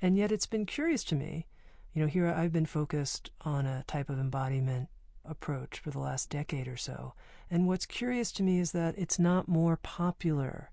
[0.00, 1.46] And yet it's been curious to me.
[1.94, 4.88] You know, here I've been focused on a type of embodiment
[5.24, 7.14] approach for the last decade or so.
[7.50, 10.70] And what's curious to me is that it's not more popular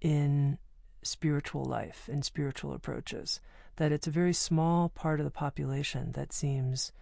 [0.00, 0.58] in
[1.06, 3.40] spiritual life and spiritual approaches,
[3.76, 6.92] that it's a very small part of the population that seems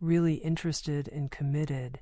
[0.00, 2.00] really interested and committed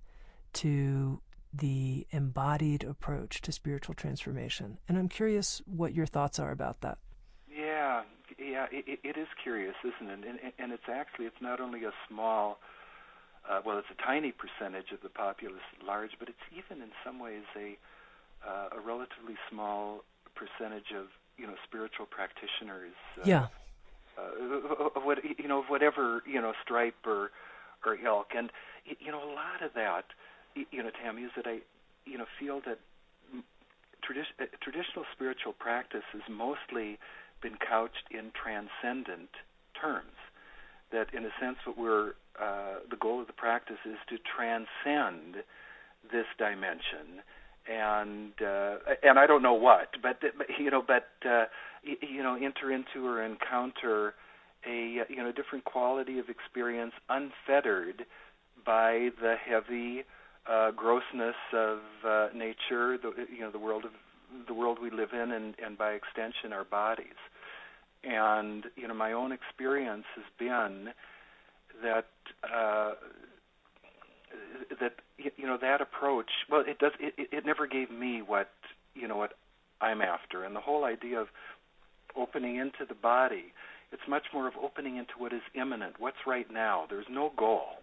[0.53, 1.20] to
[1.53, 4.78] the embodied approach to spiritual transformation.
[4.88, 6.99] And I'm curious what your thoughts are about that.
[7.49, 8.03] Yeah,
[8.38, 10.28] yeah, it, it is curious, isn't it?
[10.28, 12.59] And, and it's actually it's not only a small,
[13.49, 16.90] uh, well, it's a tiny percentage of the populace at large, but it's even in
[17.05, 17.78] some ways a
[18.47, 21.07] uh, a relatively small percentage of
[21.37, 22.95] you know spiritual practitioners.
[23.18, 23.47] Uh, yeah.
[24.16, 27.30] Uh, of what you know, of whatever you know, stripe or
[27.85, 28.51] or ilk, and
[28.85, 30.05] you know, a lot of that,
[30.55, 31.59] you know, Tami, is that I,
[32.07, 32.78] you know, feel that
[34.05, 36.99] tradi- uh, traditional spiritual practice has mostly
[37.43, 39.30] been couched in transcendent
[39.78, 40.16] terms.
[40.93, 42.11] That, in a sense, what we're
[42.41, 45.43] uh, the goal of the practice is to transcend
[46.11, 47.24] this dimension
[47.71, 50.23] and uh, and I don't know what, but
[50.59, 51.45] you know, but uh,
[51.83, 54.15] you know, enter into or encounter
[54.67, 58.05] a you know different quality of experience, unfettered
[58.65, 60.05] by the heavy
[60.51, 63.93] uh, grossness of uh, nature, the you know the world of
[64.47, 67.07] the world we live in, and and by extension our bodies.
[68.03, 70.91] And you know, my own experience has been
[71.83, 72.09] that
[72.45, 72.93] uh,
[74.81, 76.31] that you know that approach.
[76.51, 76.93] Well, it does.
[77.01, 78.51] It, it never gave me what
[78.95, 79.33] you know what
[79.81, 81.29] I'm after, and the whole idea of
[82.17, 83.53] opening into the body.
[83.93, 86.85] It's much more of opening into what is imminent, what's right now.
[86.89, 87.79] There's no goal.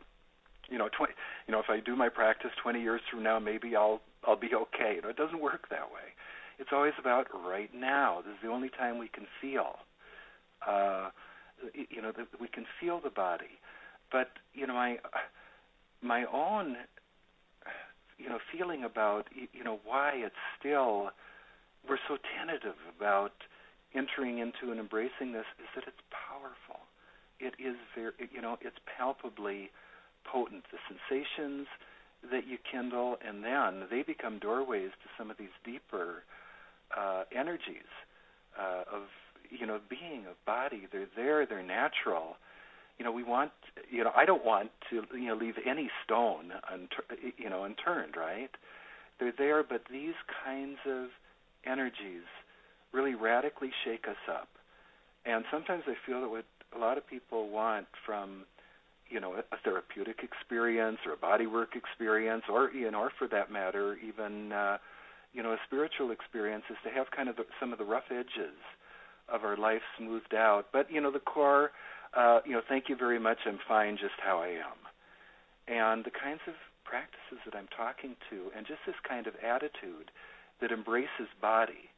[0.70, 1.14] You know, 20,
[1.48, 4.50] you know, if I do my practice 20 years from now, maybe I'll I'll be
[4.54, 4.96] okay.
[4.96, 6.16] You know, it doesn't work that way.
[6.60, 8.22] It's always about right now.
[8.26, 9.80] This is the only time we can feel.
[10.68, 11.10] Uh,
[11.90, 13.60] you know, that we can feel the body.
[14.12, 14.98] But you know, my
[16.02, 16.76] my own
[18.18, 21.10] you know feeling about you know why it's still
[21.88, 23.34] we're so tentative about
[23.93, 26.86] entering into and embracing this is that it's powerful.
[27.39, 29.72] It is very you know it's palpably
[30.24, 30.64] potent.
[30.72, 31.68] The sensations
[32.32, 36.24] that you kindle and then they become doorways to some of these deeper
[36.95, 37.89] uh, energies
[38.60, 39.04] uh, of
[39.49, 40.88] you know being of body.
[40.91, 41.45] They're there.
[41.45, 42.38] They're natural
[43.02, 43.49] you know, we want,
[43.89, 48.16] you know, I don't want to, you know, leave any stone, untur- you know, unturned,
[48.16, 48.52] right?
[49.20, 50.14] They're there, but these
[50.45, 51.08] kinds of
[51.66, 52.30] energies
[52.93, 54.49] really radically shake us up.
[55.26, 56.45] And sometimes I feel that what
[56.76, 58.43] a lot of people want from,
[59.10, 63.52] you know, a therapeutic experience or a bodywork experience, or you know, or for that
[63.52, 64.78] matter, even, uh,
[65.34, 68.12] you know, a spiritual experience, is to have kind of the, some of the rough
[68.12, 68.62] edges
[69.28, 70.68] of our life smoothed out.
[70.72, 71.72] But you know, the core
[72.14, 73.39] uh, you know, thank you very much.
[73.45, 74.80] I'm fine just how I am.
[75.68, 76.53] And the kinds of
[76.84, 80.12] practices that I'm talking to, and just this kind of attitude
[80.59, 81.89] that embraces body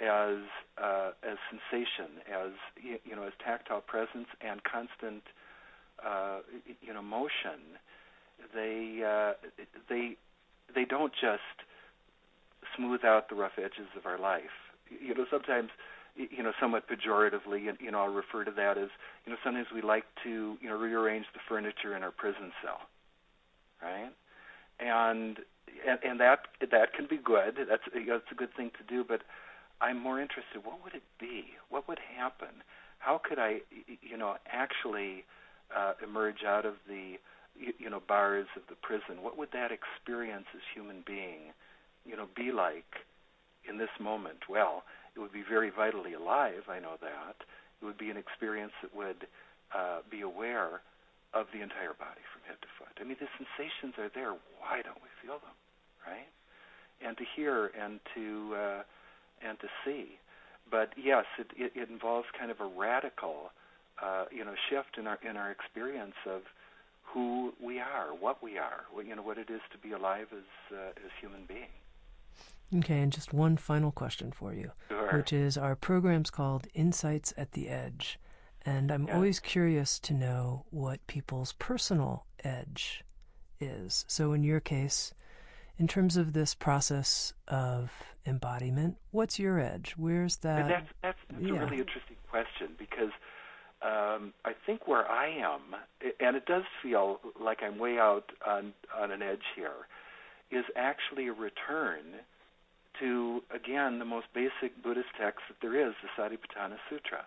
[0.00, 0.44] as
[0.76, 5.22] uh, as sensation, as you know, as tactile presence and constant,
[6.04, 6.40] uh,
[6.82, 7.80] you know, motion.
[8.54, 9.32] They uh,
[9.88, 10.16] they
[10.74, 11.64] they don't just
[12.76, 14.52] smooth out the rough edges of our life.
[14.90, 15.70] You know, sometimes
[16.16, 18.88] you know, somewhat pejoratively, you know, I'll refer to that as,
[19.24, 22.80] you know, sometimes we like to, you know, rearrange the furniture in our prison cell,
[23.82, 24.10] right?
[24.80, 25.38] And
[25.86, 26.40] and, and that
[26.70, 27.56] that can be good.
[27.68, 29.04] That's you know, it's a good thing to do.
[29.06, 29.22] But
[29.80, 30.64] I'm more interested.
[30.64, 31.44] What would it be?
[31.68, 32.62] What would happen?
[32.98, 33.60] How could I,
[34.00, 35.24] you know, actually
[35.76, 37.16] uh, emerge out of the,
[37.78, 39.22] you know, bars of the prison?
[39.22, 41.52] What would that experience as human being,
[42.04, 43.04] you know, be like
[43.68, 44.48] in this moment?
[44.48, 44.84] Well,
[45.16, 47.36] it would be very vitally alive, I know that.
[47.80, 49.26] It would be an experience that would
[49.74, 50.84] uh, be aware
[51.32, 52.92] of the entire body from head to foot.
[53.00, 54.36] I mean, the sensations are there.
[54.60, 55.56] Why don't we feel them,
[56.06, 56.28] right?
[57.00, 58.82] And to hear and to uh,
[59.40, 60.18] and to see.
[60.70, 63.52] But yes, it, it, it involves kind of a radical,
[64.02, 66.42] uh, you know, shift in our in our experience of
[67.02, 70.28] who we are, what we are, what, you know, what it is to be alive
[70.32, 71.85] as uh, as human beings.
[72.74, 75.16] Okay, and just one final question for you, sure.
[75.16, 78.18] which is our program's called Insights at the Edge.
[78.64, 79.14] And I'm yeah.
[79.14, 83.04] always curious to know what people's personal edge
[83.60, 84.04] is.
[84.08, 85.14] So, in your case,
[85.78, 87.92] in terms of this process of
[88.26, 89.94] embodiment, what's your edge?
[89.96, 90.68] Where's that?
[90.68, 91.50] that's that's, that's yeah.
[91.50, 93.12] a really interesting question because
[93.82, 95.60] um, I think where I am,
[96.18, 99.86] and it does feel like I'm way out on on an edge here,
[100.50, 102.02] is actually a return
[103.00, 107.24] to again the most basic Buddhist text that there is, the Satipatthana Sutra,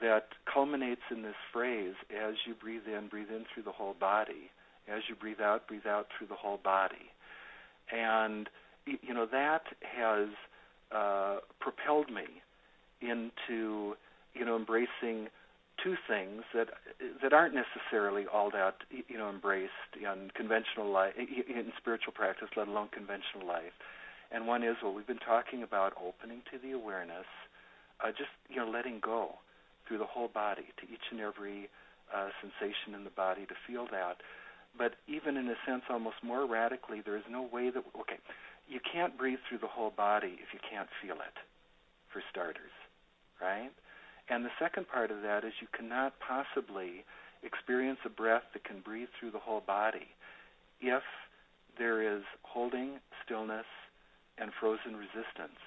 [0.00, 4.50] that culminates in this phrase: "As you breathe in, breathe in through the whole body.
[4.88, 7.10] As you breathe out, breathe out through the whole body."
[7.92, 8.48] And
[8.86, 10.28] you know that has
[10.92, 12.42] uh, propelled me
[13.00, 13.96] into
[14.34, 15.28] you know embracing
[15.82, 16.68] two things that
[17.22, 22.68] that aren't necessarily all that you know embraced in conventional life in spiritual practice, let
[22.68, 23.72] alone conventional life.
[24.34, 27.26] And one is what we've been talking about: opening to the awareness,
[28.02, 29.38] uh, just you know letting go
[29.86, 31.70] through the whole body to each and every
[32.12, 34.18] uh, sensation in the body to feel that.
[34.76, 38.18] But even in a sense, almost more radically, there is no way that okay,
[38.68, 41.38] you can't breathe through the whole body if you can't feel it,
[42.12, 42.74] for starters,
[43.40, 43.70] right?
[44.28, 47.04] And the second part of that is you cannot possibly
[47.44, 50.08] experience a breath that can breathe through the whole body
[50.80, 51.04] if
[51.78, 53.66] there is holding, stillness,
[54.38, 55.60] and frozen resistance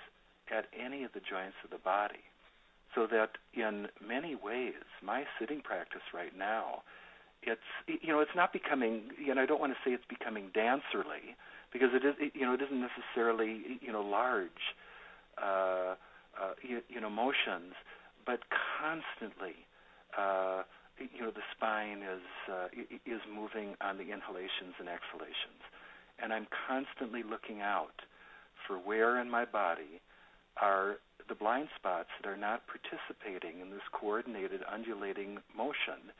[0.51, 2.23] at any of the joints of the body.
[2.95, 6.83] So that in many ways, my sitting practice right now,
[7.43, 10.49] it's you know it's not becoming you know I don't want to say it's becoming
[10.55, 11.35] dancerly
[11.71, 14.73] because it is you know it isn't necessarily you know large
[15.37, 15.95] uh,
[16.41, 17.73] uh, you, you know motions,
[18.25, 18.39] but
[18.79, 19.55] constantly,
[20.17, 20.63] uh,
[20.99, 22.67] you know, the spine is uh,
[23.05, 25.61] is moving on the inhalations and exhalations,
[26.21, 28.01] and I'm constantly looking out
[28.67, 30.01] for where in my body
[30.61, 30.97] are
[31.29, 36.11] the blind spots that are not participating in this coordinated undulating motion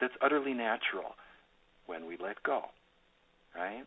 [0.00, 1.14] that's utterly natural
[1.86, 2.62] when we let go,
[3.54, 3.84] right?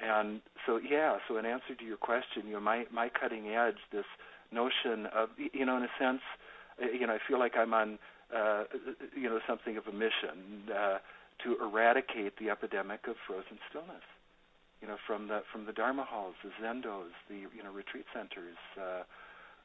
[0.00, 1.18] And so, yeah.
[1.28, 4.04] So, in answer to your question, you know, my my cutting edge, this
[4.50, 6.22] notion of, you know, in a sense,
[6.80, 7.98] you know, I feel like I'm on,
[8.34, 8.64] uh,
[9.16, 10.98] you know, something of a mission uh,
[11.44, 14.02] to eradicate the epidemic of frozen stillness.
[14.84, 18.60] You know, from the from the Dharma halls, the zendos, the you know retreat centers
[18.76, 19.04] uh,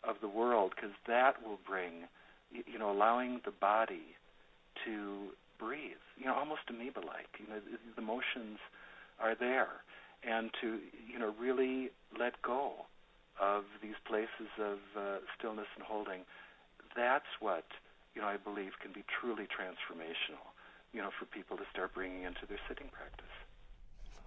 [0.08, 2.08] of the world, because that will bring,
[2.54, 4.16] you know, allowing the body
[4.86, 6.00] to breathe.
[6.16, 7.36] You know, almost amoeba-like.
[7.38, 7.60] You know,
[7.98, 8.60] the motions
[9.20, 9.84] are there,
[10.24, 10.80] and to
[11.12, 12.88] you know really let go
[13.42, 16.24] of these places of uh, stillness and holding
[16.96, 17.66] that's what
[18.16, 20.48] you know I believe can be truly transformational.
[20.94, 23.36] You know, for people to start bringing into their sitting practice.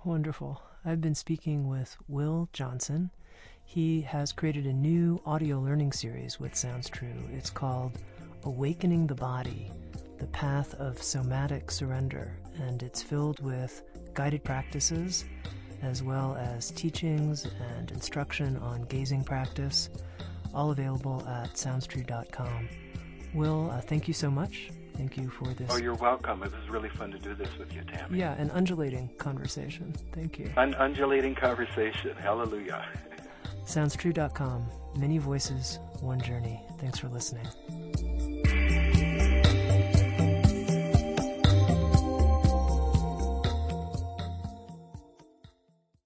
[0.05, 0.61] Wonderful.
[0.84, 3.11] I've been speaking with Will Johnson.
[3.64, 7.28] He has created a new audio learning series with Sounds True.
[7.32, 7.92] It's called
[8.42, 9.70] Awakening the Body
[10.18, 13.82] The Path of Somatic Surrender, and it's filled with
[14.12, 15.24] guided practices
[15.82, 17.46] as well as teachings
[17.76, 19.88] and instruction on gazing practice
[20.53, 22.68] all available at soundstrue.com.
[23.34, 24.70] Will, uh, thank you so much.
[24.97, 25.68] Thank you for this.
[25.70, 26.43] Oh, you're welcome.
[26.43, 28.18] It was really fun to do this with you, Tami.
[28.18, 29.95] Yeah, an undulating conversation.
[30.12, 30.53] Thank you.
[30.57, 32.16] An undulating conversation.
[32.16, 32.84] Hallelujah.
[33.64, 34.66] Soundstrue.com.
[34.97, 36.61] Many voices, one journey.
[36.78, 37.47] Thanks for listening.